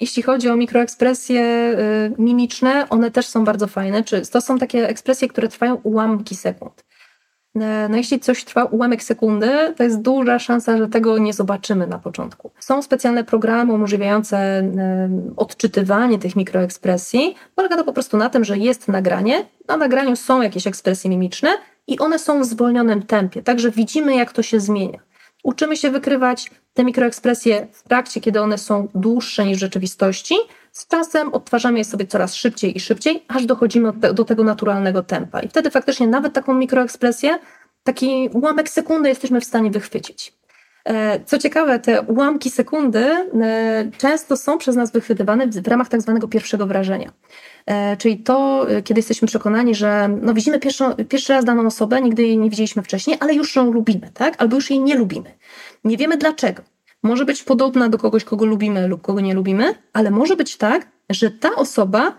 [0.00, 1.76] jeśli chodzi o mikroekspresje
[2.18, 4.04] mimiczne, one też są bardzo fajne.
[4.04, 6.84] Czy to są takie ekspresje, które trwają ułamki sekund.
[7.60, 11.86] E, no jeśli coś trwa ułamek sekundy, to jest duża szansa, że tego nie zobaczymy
[11.86, 12.50] na początku.
[12.60, 17.34] Są specjalne programy umożliwiające e, odczytywanie tych mikroekspresji.
[17.54, 21.50] Polega to po prostu na tym, że jest nagranie, na nagraniu są jakieś ekspresje mimiczne
[21.86, 24.98] i one są w zwolnionym tempie, także widzimy jak to się zmienia.
[25.42, 30.34] Uczymy się wykrywać te mikroekspresje w trakcie, kiedy one są dłuższe niż w rzeczywistości,
[30.76, 35.40] z czasem odtwarzamy je sobie coraz szybciej i szybciej, aż dochodzimy do tego naturalnego tempa.
[35.40, 37.38] I wtedy faktycznie nawet taką mikroekspresję,
[37.84, 40.32] taki ułamek sekundy jesteśmy w stanie wychwycić.
[40.84, 46.02] E, co ciekawe, te ułamki sekundy e, często są przez nas wychwytywane w ramach tak
[46.02, 47.12] zwanego pierwszego wrażenia.
[47.66, 52.22] E, czyli to, kiedy jesteśmy przekonani, że no widzimy pierwszy, pierwszy raz daną osobę, nigdy
[52.22, 54.34] jej nie widzieliśmy wcześniej, ale już ją lubimy, tak?
[54.38, 55.34] Albo już jej nie lubimy.
[55.84, 60.10] Nie wiemy dlaczego może być podobna do kogoś, kogo lubimy lub kogo nie lubimy, ale
[60.10, 62.18] może być tak, że ta osoba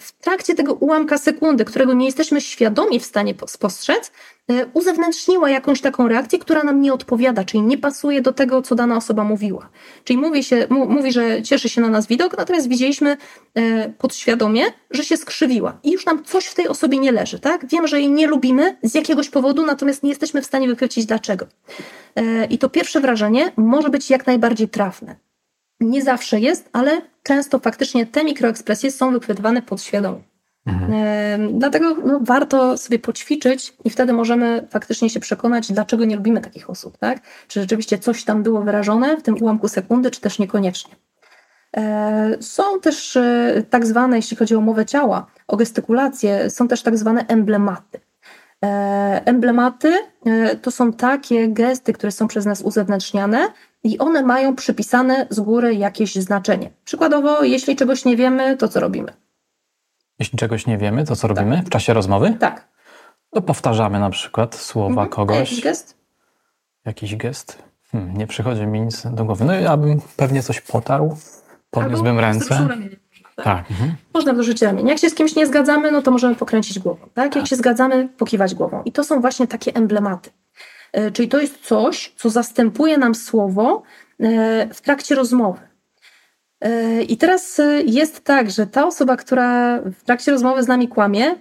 [0.00, 4.12] w trakcie tego ułamka sekundy, którego nie jesteśmy świadomi w stanie spostrzec,
[4.50, 8.74] e, uzewnętrzniła jakąś taką reakcję, która nam nie odpowiada, czyli nie pasuje do tego, co
[8.74, 9.68] dana osoba mówiła.
[10.04, 13.16] Czyli mówi, się, mówi że cieszy się na nas widok, natomiast widzieliśmy
[13.54, 17.38] e, podświadomie, że się skrzywiła i już nam coś w tej osobie nie leży.
[17.38, 17.66] Tak?
[17.66, 21.46] Wiem, że jej nie lubimy z jakiegoś powodu, natomiast nie jesteśmy w stanie wykryć dlaczego.
[22.50, 25.16] I to pierwsze wrażenie może być jak najbardziej trafne.
[25.82, 30.22] Nie zawsze jest, ale często faktycznie te mikroekspresje są wychwytywane podświadomie.
[30.66, 30.92] Mhm.
[30.94, 36.40] E, dlatego no, warto sobie poćwiczyć i wtedy możemy faktycznie się przekonać, dlaczego nie lubimy
[36.40, 37.20] takich osób, tak?
[37.48, 40.96] Czy rzeczywiście coś tam było wyrażone w tym ułamku sekundy, czy też niekoniecznie.
[41.76, 46.82] E, są też e, tak zwane, jeśli chodzi o mowę ciała, o gestykulację, są też
[46.82, 48.00] tak zwane emblematy.
[49.24, 49.92] Emblematy
[50.62, 53.48] to są takie gesty, które są przez nas uzewnętrzniane
[53.84, 56.70] i one mają przypisane z góry jakieś znaczenie.
[56.84, 59.12] Przykładowo, jeśli czegoś nie wiemy, to co robimy?
[60.18, 61.66] Jeśli czegoś nie wiemy, to co robimy tak.
[61.66, 62.36] w czasie rozmowy?
[62.40, 62.68] Tak.
[63.30, 65.08] To powtarzamy na przykład słowa mhm.
[65.08, 65.38] kogoś.
[65.38, 65.96] Jakiś gest?
[66.84, 67.62] Jakiś gest?
[67.92, 69.44] Hmm, nie przychodzi mi nic do głowy.
[69.44, 71.16] No ja bym pewnie coś potarł,
[71.70, 72.68] podniósłbym ręce.
[73.36, 73.44] Tak.
[73.44, 73.70] tak.
[73.70, 73.94] Mhm.
[74.14, 74.82] Można wdłużyć ramię.
[74.82, 77.06] Jak się z kimś nie zgadzamy, no to możemy pokręcić głową.
[77.14, 77.24] Tak?
[77.24, 77.46] Jak tak.
[77.46, 78.82] się zgadzamy, pokiwać głową.
[78.84, 80.30] I to są właśnie takie emblematy.
[80.92, 83.82] E, czyli to jest coś, co zastępuje nam słowo
[84.20, 85.60] e, w trakcie rozmowy.
[86.60, 91.34] E, I teraz jest tak, że ta osoba, która w trakcie rozmowy z nami kłamie,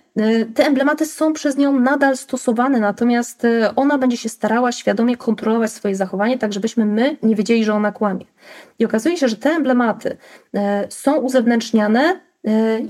[0.55, 5.95] te emblematy są przez nią nadal stosowane, natomiast ona będzie się starała świadomie kontrolować swoje
[5.95, 8.25] zachowanie, tak żebyśmy my nie wiedzieli, że ona kłamie.
[8.79, 10.17] I okazuje się, że te emblematy
[10.89, 12.19] są uzewnętrzniane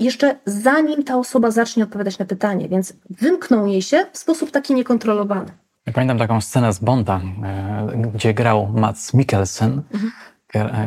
[0.00, 4.74] jeszcze zanim ta osoba zacznie odpowiadać na pytanie, więc wymkną jej się w sposób taki
[4.74, 5.52] niekontrolowany.
[5.86, 9.82] Ja pamiętam taką scenę z Bonda, e, gdzie grał Mats Mikkelsen.
[9.92, 10.12] Mhm.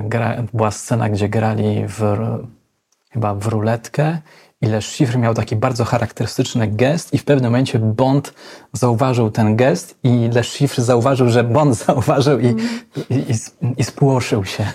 [0.10, 2.17] Gra, była scena, gdzie grali w,
[3.12, 4.17] chyba w ruletkę
[4.62, 8.34] i Les Chiffre miał taki bardzo charakterystyczny gest i w pewnym momencie Bond
[8.73, 12.79] zauważył ten gest i Les Chiffre zauważył, że Bond zauważył i, mhm.
[13.10, 13.36] i, i,
[13.77, 14.65] i spłoszył się.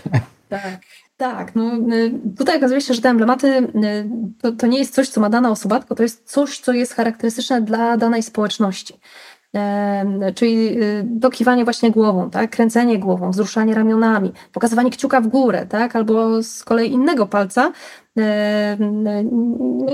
[0.49, 0.81] Tak.
[1.17, 4.11] Tak, no y, tutaj okazuje się, że te emblematy y,
[4.43, 6.95] to, to nie jest coś, co ma dana osoba, tylko to jest coś, co jest
[6.95, 8.95] charakterystyczne dla danej społeczności
[10.35, 12.51] czyli y, dokiwanie właśnie głową, tak?
[12.51, 15.97] kręcenie głową, wzruszanie ramionami, pokazywanie kciuka w górę, tak?
[15.97, 17.73] albo z kolei innego palca,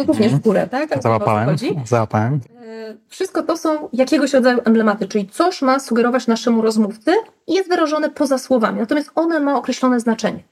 [0.07, 0.69] również w górę.
[0.71, 1.03] Tak?
[1.03, 2.41] Załapałem, załapałem.
[2.67, 7.13] E, wszystko to są jakiegoś rodzaju emblematy, czyli coś ma sugerować naszemu rozmówcy
[7.47, 10.43] i jest wyrażone poza słowami, natomiast one ma określone znaczenie.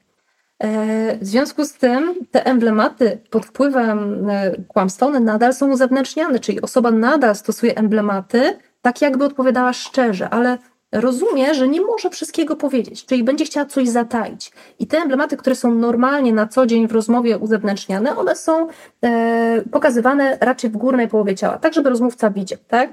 [0.59, 6.39] E, w związku z tym te emblematy pod wpływem e, kłamstwa, one nadal są uzewnętrzniane,
[6.39, 10.57] czyli osoba nadal stosuje emblematy, tak jakby odpowiadała szczerze, ale
[10.91, 14.51] rozumie, że nie może wszystkiego powiedzieć, czyli będzie chciała coś zataić.
[14.79, 18.67] I te emblematy, które są normalnie na co dzień w rozmowie uzewnętrzniane, one są
[19.03, 22.89] e, pokazywane raczej w górnej połowie ciała, tak żeby rozmówca widział, tak?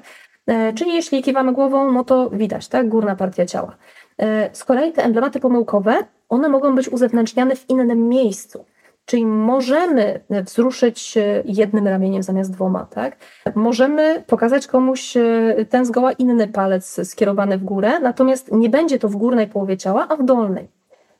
[0.46, 2.88] E, czyli jeśli kiwamy głową, no to widać, tak?
[2.88, 3.76] Górna partia ciała.
[4.18, 5.96] E, z kolei te emblematy pomyłkowe,
[6.28, 8.64] one mogą być uzewnętrzniane w innym miejscu.
[9.12, 13.16] Czyli możemy wzruszyć jednym ramieniem zamiast dwoma, tak?
[13.54, 19.08] Możemy pokazać komuś e, ten zgoła inny palec skierowany w górę, natomiast nie będzie to
[19.08, 20.68] w górnej połowie ciała, a w dolnej.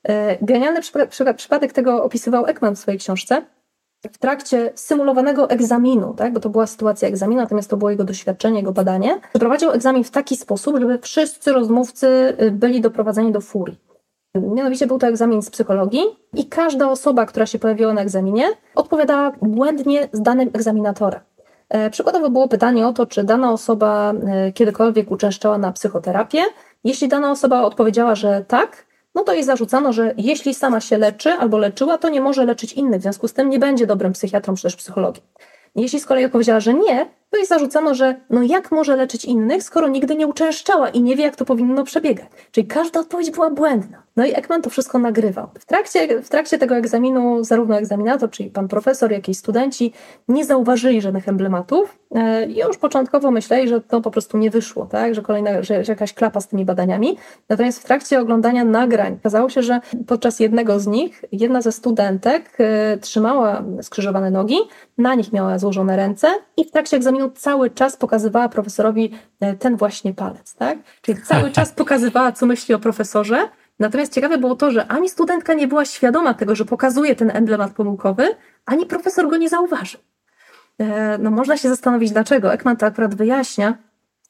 [0.08, 0.80] E, genialny
[1.36, 3.42] przypadek tego opisywał Ekman w swojej książce.
[4.12, 8.58] W trakcie symulowanego egzaminu, tak, bo to była sytuacja egzaminu, natomiast to było jego doświadczenie,
[8.58, 13.91] jego badanie, przeprowadził egzamin w taki sposób, żeby wszyscy rozmówcy e, byli doprowadzeni do furii.
[14.34, 16.02] Mianowicie był to egzamin z psychologii
[16.34, 21.20] i każda osoba, która się pojawiła na egzaminie, odpowiadała błędnie z danym egzaminatora.
[21.68, 26.42] E, przykładowo było pytanie o to, czy dana osoba e, kiedykolwiek uczęszczała na psychoterapię
[26.84, 31.32] Jeśli dana osoba odpowiedziała, że tak, no to jej zarzucano, że jeśli sama się leczy
[31.32, 34.54] albo leczyła, to nie może leczyć innych, w związku z tym nie będzie dobrym psychiatrą
[34.54, 35.24] czy też psychologiem.
[35.76, 39.62] Jeśli z kolei odpowiedziała, że nie, to jej zarzucano, że no jak może leczyć innych,
[39.62, 42.26] skoro nigdy nie uczęszczała i nie wie, jak to powinno przebiegać.
[42.50, 44.02] Czyli każda odpowiedź była błędna.
[44.16, 45.48] No i Ekman to wszystko nagrywał.
[45.60, 49.92] W trakcie, w trakcie tego egzaminu zarówno egzaminator, czyli pan profesor, jak i studenci
[50.28, 54.86] nie zauważyli żadnych emblematów e, i już początkowo myśleli, że to po prostu nie wyszło,
[54.86, 55.14] tak?
[55.14, 57.16] że, kolejna, że, że jakaś klapa z tymi badaniami.
[57.48, 62.50] Natomiast w trakcie oglądania nagrań okazało się, że podczas jednego z nich jedna ze studentek
[62.58, 64.56] e, trzymała skrzyżowane nogi,
[64.98, 69.76] na nich miała złożone ręce i w trakcie egzaminu cały czas pokazywała profesorowi e, ten
[69.76, 70.54] właśnie palec.
[70.54, 70.78] Tak?
[71.02, 75.54] Czyli cały czas pokazywała, co myśli o profesorze, Natomiast ciekawe było to, że ani studentka
[75.54, 78.28] nie była świadoma tego, że pokazuje ten emblemat pomyłkowy,
[78.66, 80.00] ani profesor go nie zauważył.
[80.78, 82.52] E, no można się zastanowić dlaczego.
[82.52, 83.78] Ekman to akurat wyjaśnia.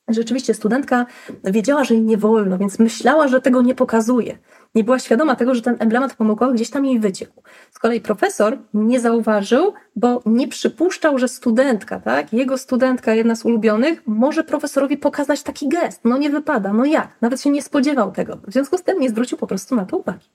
[0.08, 1.06] Rzeczywiście studentka
[1.44, 4.38] wiedziała, że jej nie wolno, więc myślała, że tego nie pokazuje
[4.74, 7.42] nie była świadoma tego, że ten emblemat pomyłkowy gdzieś tam jej wyciekł.
[7.70, 13.44] Z kolei profesor nie zauważył, bo nie przypuszczał, że studentka, tak, jego studentka, jedna z
[13.44, 16.00] ulubionych, może profesorowi pokazać taki gest.
[16.04, 17.08] No nie wypada, no jak?
[17.20, 18.38] Nawet się nie spodziewał tego.
[18.46, 20.26] W związku z tym nie zwrócił po prostu na to uwagi.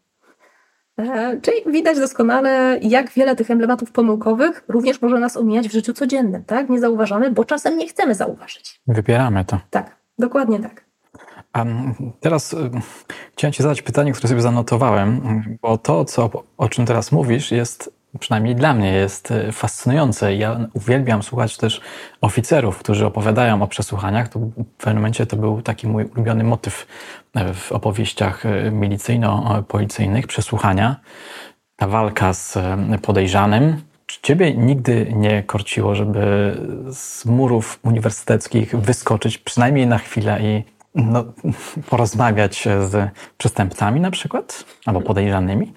[0.97, 5.93] E, czyli widać doskonale, jak wiele tych emblematów pomyłkowych również może nas omijać w życiu
[5.93, 6.69] codziennym, tak?
[6.69, 8.81] Nie zauważamy, bo czasem nie chcemy zauważyć.
[8.87, 9.59] Wybieramy to.
[9.69, 10.86] Tak, dokładnie tak.
[11.53, 11.65] A
[12.19, 12.71] teraz y,
[13.33, 15.21] chciałem Ci zadać pytanie, które sobie zanotowałem,
[15.61, 20.35] bo to, co, o czym teraz mówisz, jest przynajmniej dla mnie jest y, fascynujące.
[20.35, 21.81] Ja uwielbiam słuchać też
[22.21, 24.29] oficerów, którzy opowiadają o przesłuchaniach.
[24.29, 26.87] To w pewnym momencie to był taki mój ulubiony motyw
[27.37, 30.95] y, w opowieściach milicyjno-policyjnych, przesłuchania,
[31.75, 32.57] ta walka z
[33.01, 33.81] podejrzanym.
[34.05, 36.55] Czy ciebie nigdy nie korciło, żeby
[36.91, 41.23] z murów uniwersyteckich wyskoczyć przynajmniej na chwilę i no,
[41.89, 45.73] porozmawiać z przestępcami na przykład, albo podejrzanymi,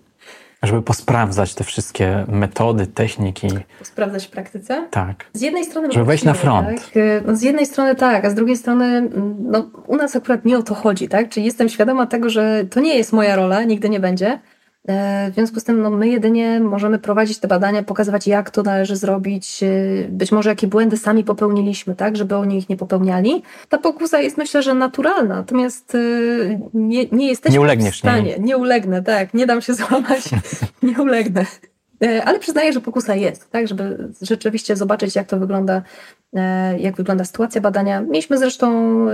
[0.62, 3.49] żeby posprawdzać te wszystkie metody, techniki.
[3.83, 4.88] Sprawdzać w praktyce?
[4.90, 5.25] Tak.
[5.33, 5.92] Z jednej strony...
[5.92, 6.68] Żeby wejść na front.
[6.68, 7.03] Tak?
[7.27, 10.62] No, z jednej strony tak, a z drugiej strony no, u nas akurat nie o
[10.62, 11.29] to chodzi, tak?
[11.29, 14.40] Czyli jestem świadoma tego, że to nie jest moja rola, nigdy nie będzie, E,
[14.88, 18.97] w związku z tym no, my jedynie możemy prowadzić te badania, pokazywać jak to należy
[18.97, 23.43] zrobić, e, być może jakie błędy sami popełniliśmy, tak, żeby oni ich nie popełniali.
[23.69, 25.99] Ta pokusa jest myślę, że naturalna, natomiast e,
[26.75, 28.23] nie, nie jesteśmy nie ulegniesz, w stanie.
[28.23, 28.38] Nie.
[28.38, 30.25] nie ulegnę, tak, nie dam się złamać,
[30.83, 31.47] nie ulegnę.
[32.25, 35.83] Ale przyznaję, że pokusa jest, tak, żeby rzeczywiście zobaczyć, jak to wygląda,
[36.79, 38.01] jak wygląda sytuacja badania.
[38.01, 39.07] Mieliśmy zresztą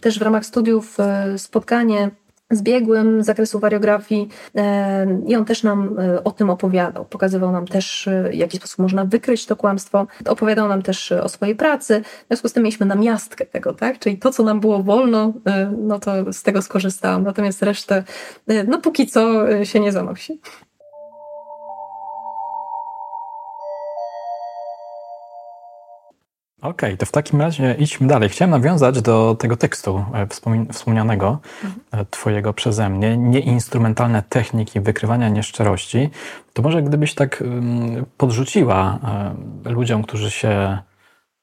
[0.00, 0.96] też w ramach studiów
[1.36, 2.10] spotkanie
[2.50, 4.28] z biegłym z zakresu wariografii
[5.26, 7.04] i on też nam e, o tym opowiadał.
[7.04, 10.06] Pokazywał nam też, e, w jaki sposób można wykryć to kłamstwo.
[10.26, 12.02] Opowiadał nam też o swojej pracy.
[12.24, 13.98] W związku z tym mieliśmy namiastkę tego, tak?
[13.98, 17.22] Czyli to, co nam było wolno, e, no to z tego skorzystałam.
[17.22, 18.04] Natomiast resztę,
[18.68, 20.40] no póki co się nie zanosi.
[26.66, 28.28] Okej, okay, to w takim razie idźmy dalej.
[28.28, 30.26] Chciałem nawiązać do tego tekstu e,
[30.72, 32.06] wspomnianego mhm.
[32.10, 33.16] Twojego przeze mnie.
[33.16, 36.10] Nieinstrumentalne techniki wykrywania nieszczerości.
[36.52, 37.44] To może gdybyś tak
[38.16, 38.98] podrzuciła
[39.64, 40.78] e, ludziom, którzy się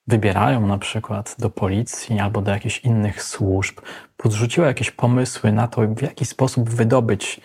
[0.08, 3.80] wybierają na przykład do policji albo do jakichś innych służb,
[4.18, 7.42] podrzuciła jakieś pomysły na to, w jaki sposób wydobyć,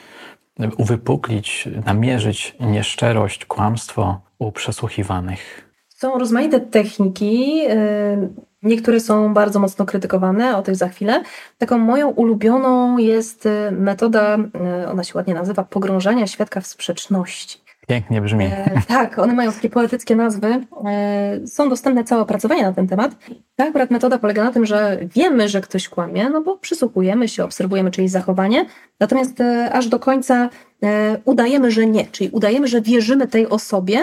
[0.77, 5.67] uwypuklić, namierzyć nieszczerość, kłamstwo u przesłuchiwanych.
[5.98, 8.28] Są rozmaite techniki, y,
[8.62, 11.22] niektóre są bardzo mocno krytykowane, o tych za chwilę.
[11.58, 14.38] Taką moją ulubioną jest y, metoda,
[14.84, 17.58] y, ona się ładnie nazywa, pogrążania świadka w sprzeczności.
[17.88, 18.44] Pięknie brzmi.
[18.44, 20.66] E, tak, one mają takie poetyckie nazwy.
[20.87, 23.16] E, są dostępne całe opracowania na ten temat.
[23.56, 27.44] Ta akurat metoda polega na tym, że wiemy, że ktoś kłamie, no bo przysłuchujemy się,
[27.44, 28.66] obserwujemy czyjeś zachowanie,
[29.00, 30.50] natomiast e, aż do końca
[30.82, 34.00] e, udajemy, że nie, czyli udajemy, że wierzymy tej osobie,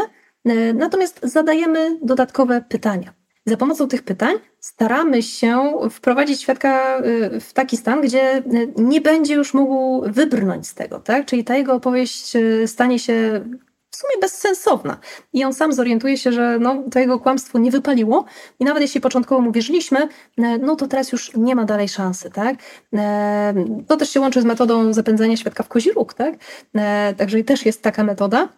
[0.73, 3.13] natomiast zadajemy dodatkowe pytania.
[3.45, 8.43] Za pomocą tych pytań staramy się wprowadzić świadka e, w taki stan, gdzie e,
[8.77, 11.25] nie będzie już mógł wybrnąć z tego, tak?
[11.25, 12.33] Czyli ta jego opowieść
[12.65, 13.45] stanie się
[13.91, 14.97] w sumie bezsensowna.
[15.33, 18.25] I on sam zorientuje się, że no, to jego kłamstwo nie wypaliło
[18.59, 20.07] i nawet jeśli początkowo mu wierzyliśmy,
[20.61, 22.55] no to teraz już nie ma dalej szansy, tak?
[23.87, 26.35] To też się łączy z metodą zapędzania świadka w kozi róg, tak?
[27.17, 28.49] Także też jest taka metoda.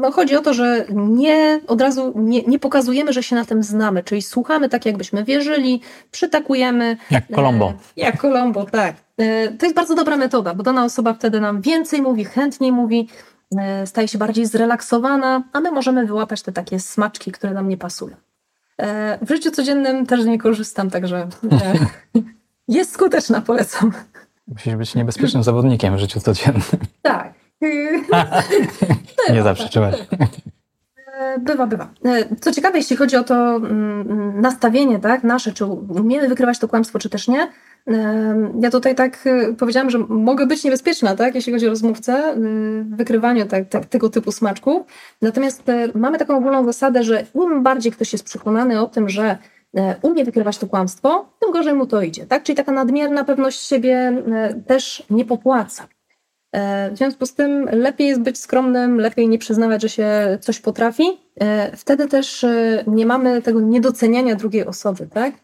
[0.00, 3.62] No, chodzi o to, że nie od razu nie, nie, pokazujemy, że się na tym
[3.62, 5.80] znamy, czyli słuchamy tak, jakbyśmy wierzyli,
[6.10, 6.96] przytakujemy.
[7.10, 7.72] Jak Kolombo.
[7.96, 8.96] Jak Kolombo, tak.
[9.18, 13.08] E, to jest bardzo dobra metoda, bo dana osoba wtedy nam więcej mówi, chętniej mówi,
[13.58, 17.76] e, staje się bardziej zrelaksowana, a my możemy wyłapać te takie smaczki, które nam nie
[17.76, 18.16] pasują.
[18.78, 21.28] E, w życiu codziennym też nie korzystam, także
[22.68, 23.92] Jest skuteczna, polecam.
[24.48, 26.62] Musisz być niebezpiecznym zawodnikiem w życiu codziennym.
[27.02, 27.34] Tak.
[27.60, 28.04] Nie.
[31.16, 31.88] E, bywa, bywa.
[32.04, 36.68] E, co ciekawe, jeśli chodzi o to mm, nastawienie, tak, nasze, czy umiemy wykrywać to
[36.68, 37.48] kłamstwo, czy też nie,
[37.88, 39.24] e, ja tutaj tak
[39.58, 42.34] powiedziałam, że mogę być niebezpieczna, tak, jeśli chodzi o rozmówcę,
[42.84, 44.82] w wykrywaniu tak, tak, tego typu smaczków.
[45.22, 45.62] Natomiast
[45.94, 49.38] mamy taką ogólną zasadę, że im bardziej ktoś jest przekonany o tym, że
[50.02, 52.26] umie wykrywać to kłamstwo, tym gorzej mu to idzie.
[52.26, 52.42] Tak?
[52.42, 54.22] Czyli taka nadmierna pewność siebie
[54.66, 55.88] też nie popłaca.
[56.52, 60.60] E, w związku z tym lepiej jest być skromnym, lepiej nie przyznawać, że się coś
[60.60, 61.04] potrafi.
[61.40, 65.34] E, wtedy też e, nie mamy tego niedoceniania drugiej osoby, tak?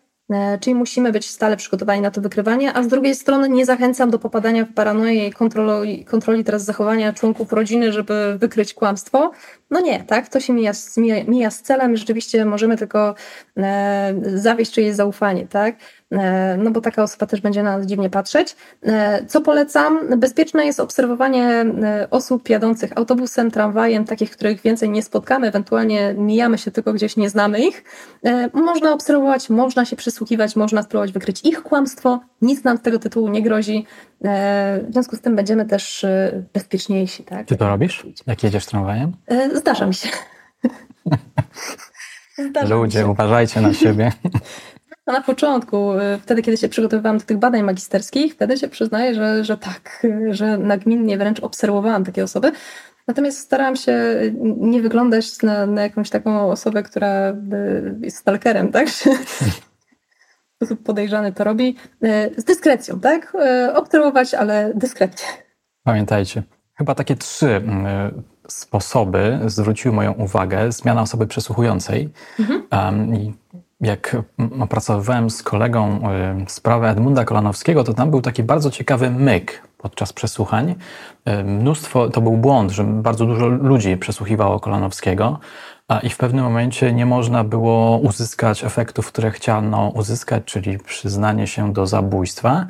[0.60, 4.18] Czyli musimy być stale przygotowani na to wykrywanie, a z drugiej strony nie zachęcam do
[4.18, 9.30] popadania w paranoję i kontroli, kontroli teraz zachowania członków rodziny, żeby wykryć kłamstwo.
[9.70, 10.28] No nie, tak?
[10.28, 11.96] To się mija, mija, mija z celem.
[11.96, 13.14] Rzeczywiście możemy tylko
[13.56, 15.76] e, zawieść czyjeś zaufanie, tak?
[16.12, 18.56] E, no bo taka osoba też będzie na nas dziwnie patrzeć.
[18.82, 20.18] E, co polecam?
[20.18, 26.58] Bezpieczne jest obserwowanie e, osób jadących autobusem, tramwajem, takich, których więcej nie spotkamy, ewentualnie mijamy
[26.58, 27.84] się tylko gdzieś, nie znamy ich.
[28.52, 33.28] Można obserwować, można się przysłuchiwać, można spróbować wykryć ich kłamstwo, nic nam z tego tytułu
[33.28, 33.86] nie grozi.
[34.20, 36.06] W związku z tym będziemy też
[36.52, 37.24] bezpieczniejsi.
[37.24, 37.46] Tak?
[37.46, 38.06] Ty to robisz?
[38.26, 39.12] Jak jedziesz tramwajem?
[39.54, 40.08] Zdarza mi się.
[42.50, 43.10] Zdarza Ludzie, mi się.
[43.10, 44.12] uważajcie na siebie.
[45.06, 49.14] No na początku, y, wtedy kiedy się przygotowywałam do tych badań magisterskich, wtedy się przyznaję,
[49.14, 52.52] że, że tak, że nagminnie wręcz obserwowałam takie osoby.
[53.08, 53.94] Natomiast starałam się
[54.56, 57.36] nie wyglądać na, na jakąś taką osobę, która
[58.00, 58.88] jest stalkerem, tak?
[60.60, 61.76] w sposób podejrzany to robi.
[62.04, 63.36] Y, z dyskrecją, tak?
[63.66, 65.26] Y, obserwować, ale dyskretnie.
[65.84, 66.42] Pamiętajcie,
[66.74, 67.62] chyba takie trzy
[68.48, 70.72] sposoby zwróciły moją uwagę.
[70.72, 72.10] Zmiana osoby przesłuchującej.
[72.38, 72.62] Mhm.
[72.72, 73.34] Um,
[73.82, 74.16] jak
[74.60, 76.00] opracowywałem z kolegą
[76.44, 80.74] y, sprawę Edmunda Kolanowskiego, to tam był taki bardzo ciekawy myk podczas przesłuchań.
[81.28, 85.38] Y, mnóstwo, to był błąd, że bardzo dużo ludzi przesłuchiwało Kolanowskiego,
[86.00, 91.72] i w pewnym momencie nie można było uzyskać efektów, które chciano uzyskać, czyli przyznanie się
[91.72, 92.66] do zabójstwa.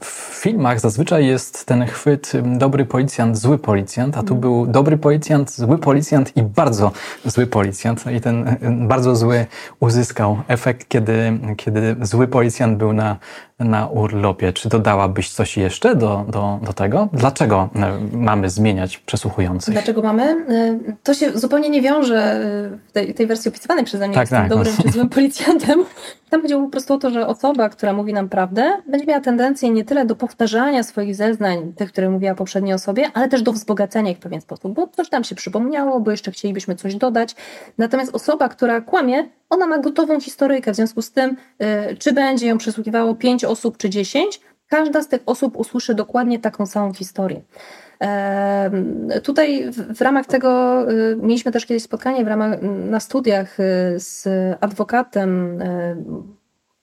[0.00, 5.50] W filmach zazwyczaj jest ten chwyt dobry policjant, zły policjant, a tu był dobry policjant,
[5.50, 6.92] zły policjant i bardzo
[7.24, 8.06] zły policjant.
[8.06, 8.58] No I ten
[8.88, 9.46] bardzo zły
[9.80, 13.16] uzyskał efekt, kiedy, kiedy zły policjant był na
[13.58, 14.52] na urlopie.
[14.52, 17.08] Czy dodałabyś coś jeszcze do, do, do tego?
[17.12, 19.74] Dlaczego e, mamy zmieniać przesłuchujących?
[19.74, 20.22] Dlaczego mamy?
[20.22, 24.26] E, to się zupełnie nie wiąże e, w tej, tej wersji opisywanej przeze mnie tak,
[24.26, 25.84] z tak, dobrym czy złym policjantem.
[26.34, 29.70] Tam chodziło po prostu o to, że osoba, która mówi nam prawdę, będzie miała tendencję
[29.70, 34.10] nie tyle do powtarzania swoich zeznań, tych, które mówiła poprzedniej osobie, ale też do wzbogacenia
[34.10, 37.34] ich w pewien sposób, bo coś tam się przypomniało, bo jeszcze chcielibyśmy coś dodać.
[37.78, 42.46] Natomiast osoba, która kłamie, ona ma gotową historyjkę, w związku z tym, yy, czy będzie
[42.46, 47.40] ją przesłuchiwało pięć osób czy dziesięć, każda z tych osób usłyszy dokładnie taką samą historię.
[49.22, 53.62] Tutaj w, ramach tego y, mieliśmy też kiedyś spotkanie w ramach, na studiach y,
[53.96, 54.28] z
[54.60, 55.96] adwokatem y,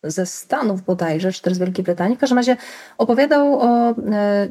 [0.04, 2.18] ze Stanów bodajże, czy też z Wielkiej Brytanii.
[2.18, 2.58] W każdym razie
[2.98, 3.96] opowiadał o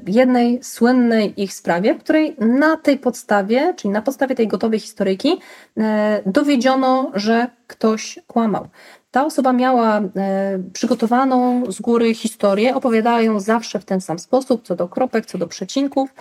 [0.06, 5.40] jednej słynnej ich sprawie, w której na tej podstawie, czyli na podstawie tej gotowej historyjki,
[6.26, 8.68] dowiedziono, że ktoś kłamał.
[9.10, 10.00] Ta osoba miała
[10.72, 15.38] przygotowaną z góry historię, opowiadała ją zawsze w ten sam sposób, co do kropek, co
[15.38, 16.14] do przecinków.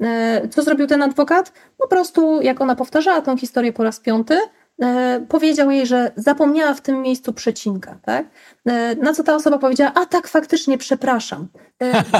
[0.00, 1.52] E, co zrobił ten adwokat?
[1.78, 4.38] Po prostu, jak ona powtarzała tą historię po raz piąty,
[4.82, 7.98] e, powiedział jej, że zapomniała w tym miejscu przecinka.
[8.02, 8.26] Tak?
[8.66, 11.48] E, na co ta osoba powiedziała, a tak, faktycznie, przepraszam.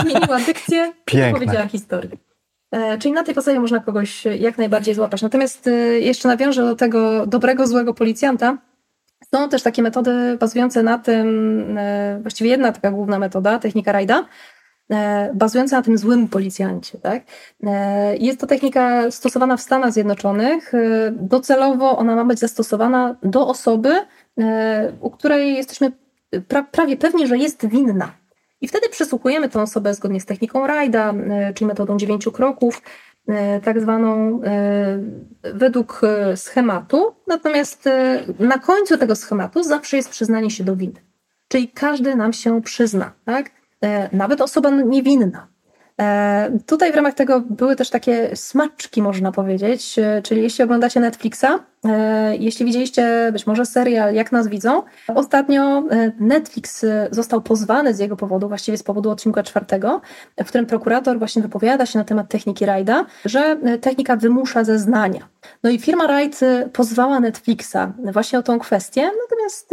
[0.03, 2.11] Zmieniła dykcję i powiedziała historię.
[2.99, 5.23] Czyli na tej podstawie można kogoś jak najbardziej złapać.
[5.23, 5.71] Natomiast
[6.01, 8.59] jeszcze nawiążę do tego dobrego, złego policjanta.
[9.35, 11.79] Są też takie metody bazujące na tym,
[12.21, 14.25] właściwie jedna taka główna metoda, technika Rajda,
[14.93, 16.99] E, bazująca na tym złym policjancie.
[16.99, 17.23] Tak?
[17.63, 20.75] E, jest to technika stosowana w Stanach Zjednoczonych.
[20.75, 20.79] E,
[21.11, 23.93] docelowo ona ma być zastosowana do osoby,
[25.01, 25.93] u której jesteśmy
[26.49, 28.13] pra prawie pewni, że jest winna.
[28.61, 31.15] I wtedy przesłuchujemy tę osobę zgodnie z techniką Rajda,
[31.55, 32.83] czyli metodą dziewięciu kroków,
[33.65, 34.41] tak zwaną
[35.55, 36.01] według
[36.37, 37.15] schematu.
[37.27, 37.89] Natomiast
[38.39, 41.01] na końcu tego schematu zawsze jest przyznanie się do winy.
[41.53, 43.51] Czyli każdy nam się przyzna, tak?
[43.85, 45.49] E, nawet osoba niewinna.
[46.01, 51.01] E, tutaj w ramach tego były też takie smaczki, można powiedzieć, e, czyli jeśli oglądacie
[51.01, 51.72] Netflixa, E,
[52.39, 57.99] jeśli widzieliście być może serial Jak nas widzą, ostatnio e, Netflix e, został pozwany z
[57.99, 60.01] jego powodu, właściwie z powodu odcinka czwartego,
[60.39, 65.29] w którym prokurator właśnie wypowiada się na temat techniki Rajda, że technika wymusza zeznania.
[65.63, 66.41] No i firma Raid
[66.73, 67.77] pozwała Netflixa
[68.13, 69.71] właśnie o tą kwestię, natomiast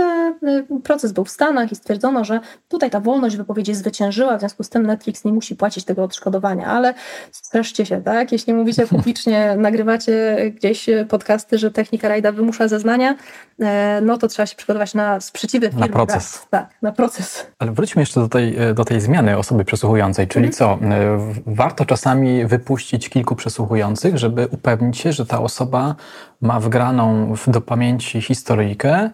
[0.83, 2.39] proces był w Stanach i stwierdzono, że
[2.69, 6.65] tutaj ta wolność wypowiedzi zwyciężyła, w związku z tym Netflix nie musi płacić tego odszkodowania,
[6.65, 6.93] ale
[7.31, 8.31] streszcie się, tak?
[8.31, 13.15] Jeśli mówicie publicznie, nagrywacie gdzieś podcasty, że technika technika rajda wymusza zeznania,
[13.59, 15.69] e, no to trzeba się przygotować na sprzeciwy.
[15.73, 16.47] Na proces.
[16.49, 17.47] Tak, na proces.
[17.59, 20.79] Ale wróćmy jeszcze do tej, e, do tej zmiany osoby przesłuchującej, czyli mhm.
[20.79, 20.85] co?
[20.85, 25.95] E, warto czasami wypuścić kilku przesłuchujących, żeby upewnić się, że ta osoba
[26.41, 29.09] ma wgraną do pamięci historyjkę,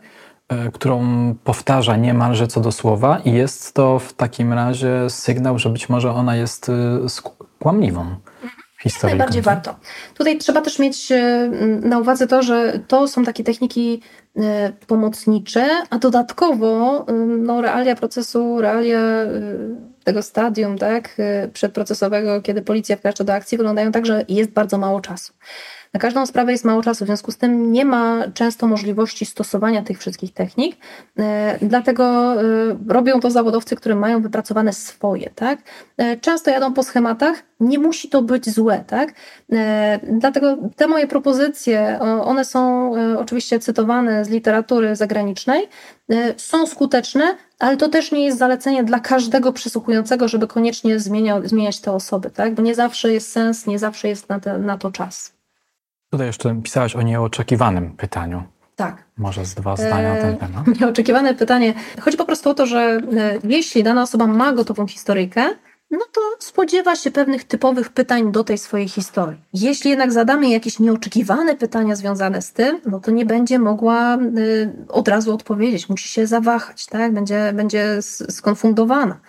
[0.74, 1.00] którą
[1.44, 6.12] powtarza niemalże co do słowa i jest to w takim razie sygnał, że być może
[6.12, 6.72] ona jest
[7.60, 8.16] kłamliwą.
[8.84, 9.18] Historyjką.
[9.18, 9.76] Najbardziej warto.
[10.14, 11.50] Tutaj trzeba też mieć e,
[11.82, 14.02] na uwadze to, że to są takie techniki
[14.38, 19.00] e, pomocnicze, a dodatkowo e, no, realia procesu, realia
[20.04, 21.18] tego stadium tak,
[21.54, 25.34] przedprocesowego, kiedy policja wkracza do akcji, wyglądają tak, że jest bardzo mało czasu.
[25.96, 29.84] Na każdą sprawę jest mało czasu, w związku z tym nie ma często możliwości stosowania
[29.84, 30.78] tych wszystkich technik,
[31.20, 32.46] e, dlatego e,
[32.88, 35.30] robią to zawodowcy, którzy mają wypracowane swoje.
[35.36, 35.60] Tak?
[35.98, 38.84] E, często jadą po schematach, nie musi to być złe.
[38.88, 39.14] Tak?
[40.04, 45.68] Dlatego te moje propozycje, one są oczywiście cytowane z literatury zagranicznej,
[46.38, 51.80] są skuteczne, ale to też nie jest zalecenie dla każdego przysłuchującego, żeby koniecznie zmieniał, zmieniać
[51.80, 52.54] te osoby, tak?
[52.54, 55.35] bo nie zawsze jest sens, nie zawsze jest na, te, na to czas.
[56.16, 58.44] Tutaj jeszcze pisałaś o nieoczekiwanym pytaniu.
[58.76, 59.04] Tak.
[59.18, 60.68] Może z dwa zdania na ten e, temat.
[60.82, 61.74] Nieoczekiwane pytanie.
[62.02, 62.80] Chodzi po prostu o to, że
[63.18, 65.50] e, jeśli dana osoba ma gotową historyjkę,
[65.92, 69.42] no to spodziewa się pewnych typowych pytań do tej swojej historii.
[69.54, 74.74] Jeśli jednak zadamy jakieś nieoczekiwane pytania związane z tym, no to nie będzie mogła y,
[74.90, 77.14] od razu odpowiedzieć, musi się zawahać, tak?
[77.14, 79.20] będzie, będzie skonfundowana.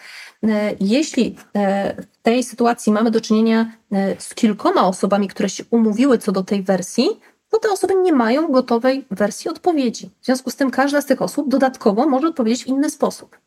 [0.45, 1.95] E, jeśli e,
[2.27, 6.63] tej sytuacji mamy do czynienia e, z kilkoma osobami, które się umówiły co do tej
[6.63, 7.09] wersji,
[7.51, 10.11] to te osoby nie mają gotowej wersji odpowiedzi.
[10.21, 13.39] W związku z tym każda z tych osób dodatkowo może odpowiedzieć w inny sposób.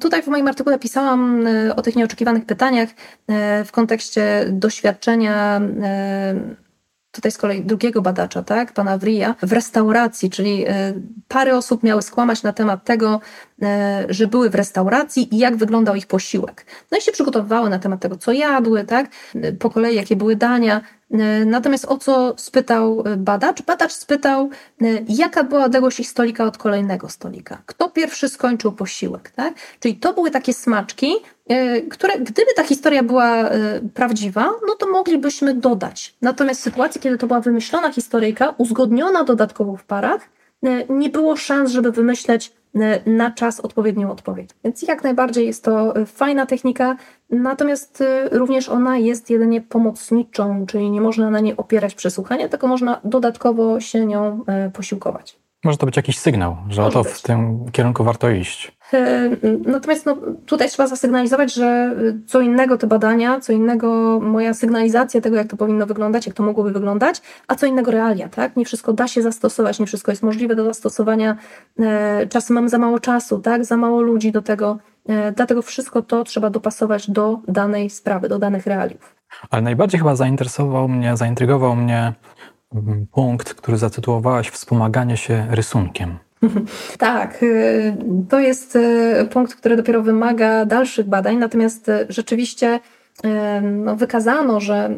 [0.00, 1.46] Tutaj w moim artykule pisałam
[1.76, 2.88] o tych nieoczekiwanych pytaniach
[3.64, 5.60] w kontekście doświadczenia
[7.10, 10.64] tutaj z kolei drugiego badacza, tak, pana Wrija, w restauracji, czyli
[11.28, 13.20] parę osób miały skłamać na temat tego,
[13.51, 13.51] E,
[14.08, 16.66] że były w restauracji i jak wyglądał ich posiłek.
[16.90, 19.10] No i się przygotowywały na temat tego, co jadły, tak?
[19.58, 20.80] Po kolei, jakie były dania.
[21.10, 23.62] E, natomiast o co spytał badacz?
[23.62, 24.50] Badacz spytał,
[24.82, 27.62] e, jaka była odległość ich stolika od kolejnego stolika.
[27.66, 29.54] Kto pierwszy skończył posiłek, tak?
[29.80, 31.14] Czyli to były takie smaczki,
[31.90, 33.50] które gdyby ta historia była
[33.94, 36.14] prawdziwa, no to moglibyśmy dodać.
[36.22, 40.20] Natomiast w sytuacji, kiedy to była wymyślona historyjka, uzgodniona dodatkowo w parach,
[40.88, 42.61] nie było szans, żeby wymyśleć E,
[43.06, 44.50] na czas odpowiednią odpowiedź.
[44.64, 46.96] Więc jak najbardziej jest to fajna technika,
[47.30, 52.66] natomiast e, również ona jest jedynie pomocniczą, czyli nie można na niej opierać przesłuchania, tylko
[52.66, 55.38] można dodatkowo się nią e, posiłkować.
[55.64, 57.18] Może to być jakiś sygnał, że Może oto być.
[57.18, 58.72] w tym kierunku warto iść.
[58.94, 59.30] E,
[59.66, 60.16] natomiast no,
[60.46, 65.56] tutaj trzeba zasygnalizować, że co innego te badania, co innego moja sygnalizacja tego, jak to
[65.56, 68.56] powinno wyglądać, jak to mogłoby wyglądać, a co innego realia, tak?
[68.56, 71.36] Nie wszystko da się zastosować, nie wszystko jest możliwe do zastosowania.
[71.78, 73.64] E, czasem mamy za mało czasu, tak?
[73.64, 74.78] Za mało ludzi do tego.
[75.08, 79.14] E, dlatego wszystko to trzeba dopasować do danej sprawy, do danych realiów.
[79.50, 82.12] Ale najbardziej chyba zainteresował mnie, zaintrygował mnie
[82.74, 86.18] mm, punkt, który zatytułowałaś Wspomaganie się rysunkiem.
[86.98, 87.96] Tak, y,
[88.28, 92.80] to jest y, punkt, który dopiero wymaga dalszych badań, natomiast y, rzeczywiście
[93.62, 94.96] no, wykazano, że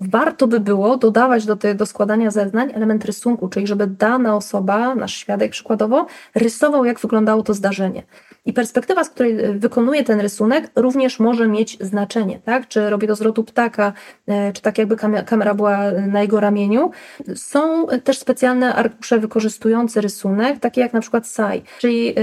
[0.00, 4.94] warto by było dodawać do, te, do składania zeznań element rysunku, czyli żeby dana osoba,
[4.94, 8.02] nasz świadek przykładowo, rysował, jak wyglądało to zdarzenie.
[8.46, 12.68] I perspektywa, z której e, wykonuje ten rysunek, również może mieć znaczenie, tak?
[12.68, 13.92] Czy robi to z lotu ptaka,
[14.26, 16.90] e, czy tak jakby kamera była na jego ramieniu.
[17.34, 22.14] Są też specjalne arkusze wykorzystujące rysunek, takie jak na przykład SAI, czyli e,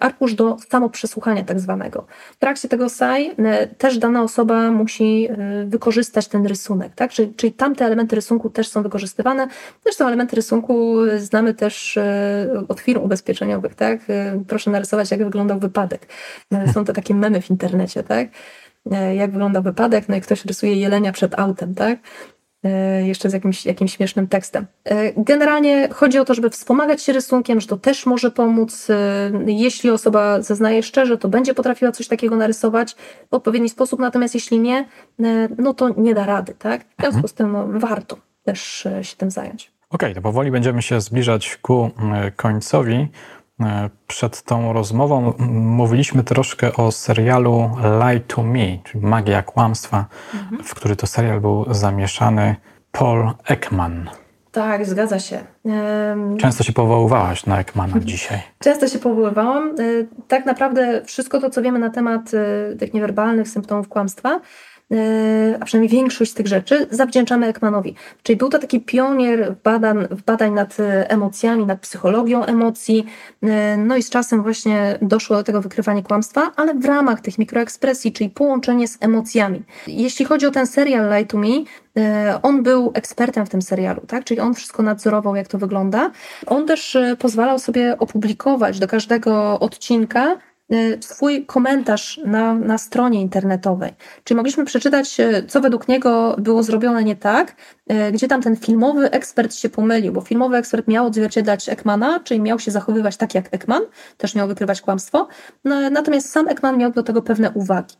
[0.00, 2.06] arkusz do samoprzesłuchania tak zwanego.
[2.32, 3.30] W trakcie tego SAI
[3.78, 5.28] też dana osoba musi
[5.66, 7.10] wykorzystać ten rysunek, tak?
[7.10, 9.48] Czyli, czyli tamte elementy rysunku też są wykorzystywane.
[9.84, 11.98] Zresztą elementy rysunku znamy też
[12.68, 14.00] od firm ubezpieczeniowych, tak?
[14.48, 16.06] Proszę narysować, jak wyglądał wypadek.
[16.50, 18.28] No, są to takie memy w internecie, tak?
[18.90, 21.98] E, jak wygląda wypadek, no i ktoś rysuje jelenia przed autem, tak?
[22.64, 24.66] E, jeszcze z jakimś, jakimś śmiesznym tekstem.
[24.84, 28.88] E, generalnie chodzi o to, żeby wspomagać się rysunkiem, że to też może pomóc.
[29.46, 32.96] Jeśli osoba zeznaje szczerze, to będzie potrafiła coś takiego narysować
[33.30, 34.88] w odpowiedni sposób, natomiast jeśli nie,
[35.58, 36.84] no to nie da rady, tak?
[36.98, 39.72] W związku z tym no, warto też się tym zająć.
[39.90, 41.90] okay, to powoli będziemy się zbliżać ku
[42.36, 43.08] końcowi.
[43.60, 50.64] E, przed tą rozmową mówiliśmy troszkę o serialu Lie to Me, czyli Magia Kłamstwa, mhm.
[50.64, 52.56] w który to serial był zamieszany
[52.92, 54.10] Paul Ekman.
[54.52, 55.38] Tak, zgadza się.
[56.38, 58.38] Często się powoływałaś na Ekmana dzisiaj.
[58.58, 59.68] Często się powoływałam.
[59.68, 59.74] E,
[60.28, 62.30] tak naprawdę wszystko to, co wiemy na temat
[62.78, 64.69] tych niewerbalnych symptomów kłamstwa, E,
[65.60, 67.94] a przynajmniej większość z tych rzeczy, zawdzięczamy Ekmanowi.
[68.22, 73.06] Czyli był to taki pionier badań, badań nad e, emocjami, nad psychologią emocji.
[73.42, 77.38] E, no i z czasem właśnie doszło do tego wykrywania kłamstwa, ale w ramach tych
[77.38, 79.62] mikroekspresji, czyli połączenie z emocjami.
[79.86, 81.48] Jeśli chodzi o ten serial Lie to Me,
[82.42, 84.24] on był ekspertem w tym serialu, tak?
[84.24, 86.10] czyli on wszystko nadzorował, jak to wygląda.
[86.46, 90.36] On też pozwalał sobie opublikować do każdego odcinka
[90.72, 93.92] Y, swój komentarz na, na stronie internetowej.
[94.24, 97.56] Czyli mogliśmy przeczytać, y, co według niego było zrobione nie tak,
[97.92, 102.40] y, gdzie tam ten filmowy ekspert się pomylił, bo filmowy ekspert miał odzwierciedlać Ekmana, czyli
[102.40, 103.82] miał się zachowywać tak jak Ekman,
[104.16, 105.28] też miał wykrywać kłamstwo,
[105.64, 107.94] no, natomiast sam Ekman miał do tego pewne uwagi.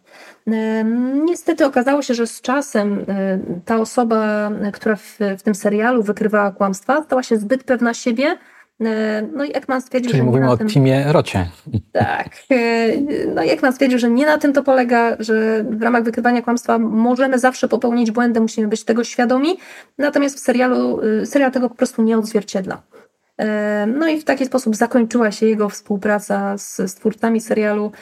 [1.24, 3.06] Niestety okazało się, że z czasem
[3.64, 8.38] ta osoba, która w, w tym serialu wykrywała kłamstwa, stała się zbyt pewna siebie,
[9.32, 10.68] no i Ekman stwierdził, Czyli że mówimy o tym...
[10.68, 11.48] teamie Rocie.
[11.92, 12.28] Tak.
[12.50, 12.56] E,
[13.34, 16.78] no i Ekman stwierdził, że nie na tym to polega, że w ramach wykrywania kłamstwa
[16.78, 19.56] możemy zawsze popełnić błędy, musimy być tego świadomi,
[19.98, 22.82] natomiast w serialu, e, serial tego po prostu nie odzwierciedla.
[23.86, 27.92] No i w taki sposób zakończyła się jego współpraca z, z twórcami serialu,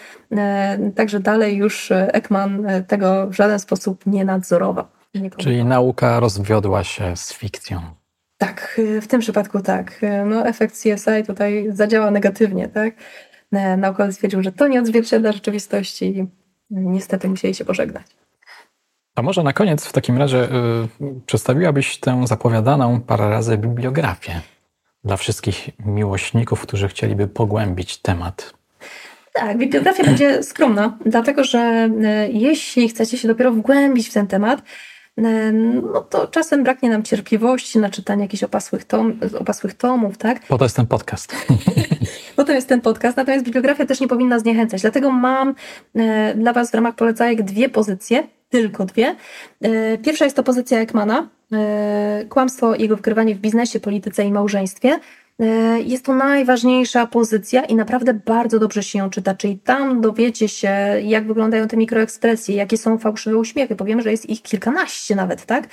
[0.95, 4.85] także dalej już Ekman tego w żaden sposób nie nadzorował.
[5.15, 7.98] Nie Czyli nauka rozwiodła się z fikcją.
[8.39, 10.01] Tak, w tym przypadku tak.
[10.27, 12.95] No, efekt CSI tutaj zadziała negatywnie, tak?
[13.79, 16.27] Naukowiec stwierdził, że to nie odzwierciedla rzeczywistości i
[16.71, 18.07] niestety musieli się pożegnać.
[19.15, 20.49] A może na koniec w takim razie y,
[21.27, 24.41] przedstawiłabyś tę zapowiadaną parę razy bibliografię
[25.05, 28.55] dla wszystkich miłośników, którzy chcieliby pogłębić temat.
[29.33, 31.91] Tak, bibliografia będzie skromna, dlatego że
[32.29, 34.63] y, jeśli chcecie się dopiero wgłębić w ten temat,
[35.83, 40.47] no to czasem braknie nam cierpliwości na czytanie jakichś opasłych, tom, opasłych tomów, tak?
[40.47, 41.37] Po to jest ten podcast.
[42.37, 44.81] po to jest ten podcast, natomiast bibliografia też nie powinna zniechęcać.
[44.83, 45.55] Dlatego mam
[45.95, 49.17] e, dla Was w ramach polecajek dwie pozycje, tylko dwie.
[49.61, 51.29] E, pierwsza jest to pozycja Ekmana,
[52.29, 54.99] kłamstwo i jego wykrywanie w biznesie, polityce i małżeństwie.
[55.41, 60.49] E, jest to najważniejsza pozycja i naprawdę bardzo dobrze się ją czyta, czyli tam dowiecie
[60.49, 60.71] się,
[61.03, 63.77] jak wyglądają te mikroekspresje, jakie są fałszywe uśmiechy.
[63.77, 65.69] Powiemy, że jest ich kilkanaście nawet, tak?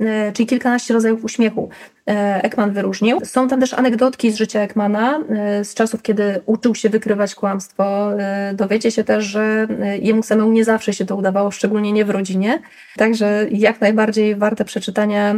[0.00, 1.68] E, czyli kilkanaście rodzajów uśmiechu
[2.08, 3.20] e, Ekman wyróżnił.
[3.24, 8.10] Są tam też anegdotki z życia Ekmana, e, z czasów, kiedy uczył się wykrywać kłamstwo.
[8.54, 9.68] Dowiecie się też, że
[10.02, 12.62] jemu samemu nie zawsze się to udawało, szczególnie nie w rodzinie.
[12.96, 15.34] Także jak najbardziej warte przeczytania.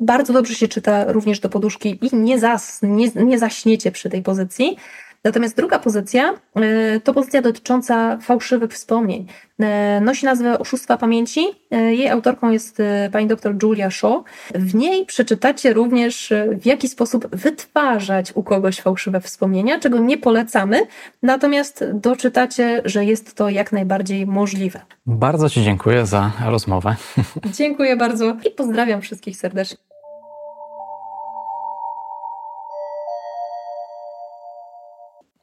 [0.00, 4.22] Bardzo dobrze się czyta również do poduszki i nie, zas, nie, nie zaśniecie przy tej
[4.22, 4.76] pozycji.
[5.24, 9.26] Natomiast druga pozycja e, to pozycja dotycząca fałszywych wspomnień.
[9.60, 11.46] E, nosi nazwę Oszustwa Pamięci.
[11.70, 14.22] E, jej autorką jest pani dr Julia Shaw.
[14.54, 20.80] W niej przeczytacie również, w jaki sposób wytwarzać u kogoś fałszywe wspomnienia, czego nie polecamy,
[21.22, 24.80] natomiast doczytacie, że jest to jak najbardziej możliwe.
[25.06, 26.96] Bardzo Ci dziękuję za rozmowę.
[27.58, 29.76] Dziękuję bardzo i pozdrawiam wszystkich serdecznie.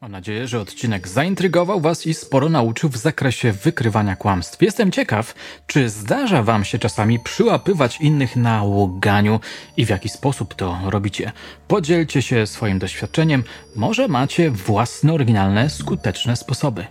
[0.01, 4.61] Mam nadzieję, że odcinek zaintrygował Was i sporo nauczył w zakresie wykrywania kłamstw.
[4.61, 5.33] Jestem ciekaw,
[5.67, 9.39] czy zdarza Wam się czasami przyłapywać innych na łoganiu
[9.77, 11.31] i w jaki sposób to robicie.
[11.67, 13.43] Podzielcie się swoim doświadczeniem,
[13.75, 16.85] może macie własne oryginalne, skuteczne sposoby.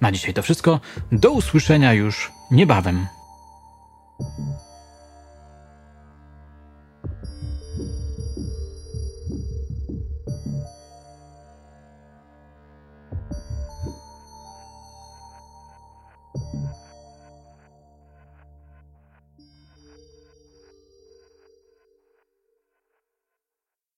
[0.00, 0.80] Na dzisiaj to wszystko.
[1.12, 3.06] Do usłyszenia już niebawem.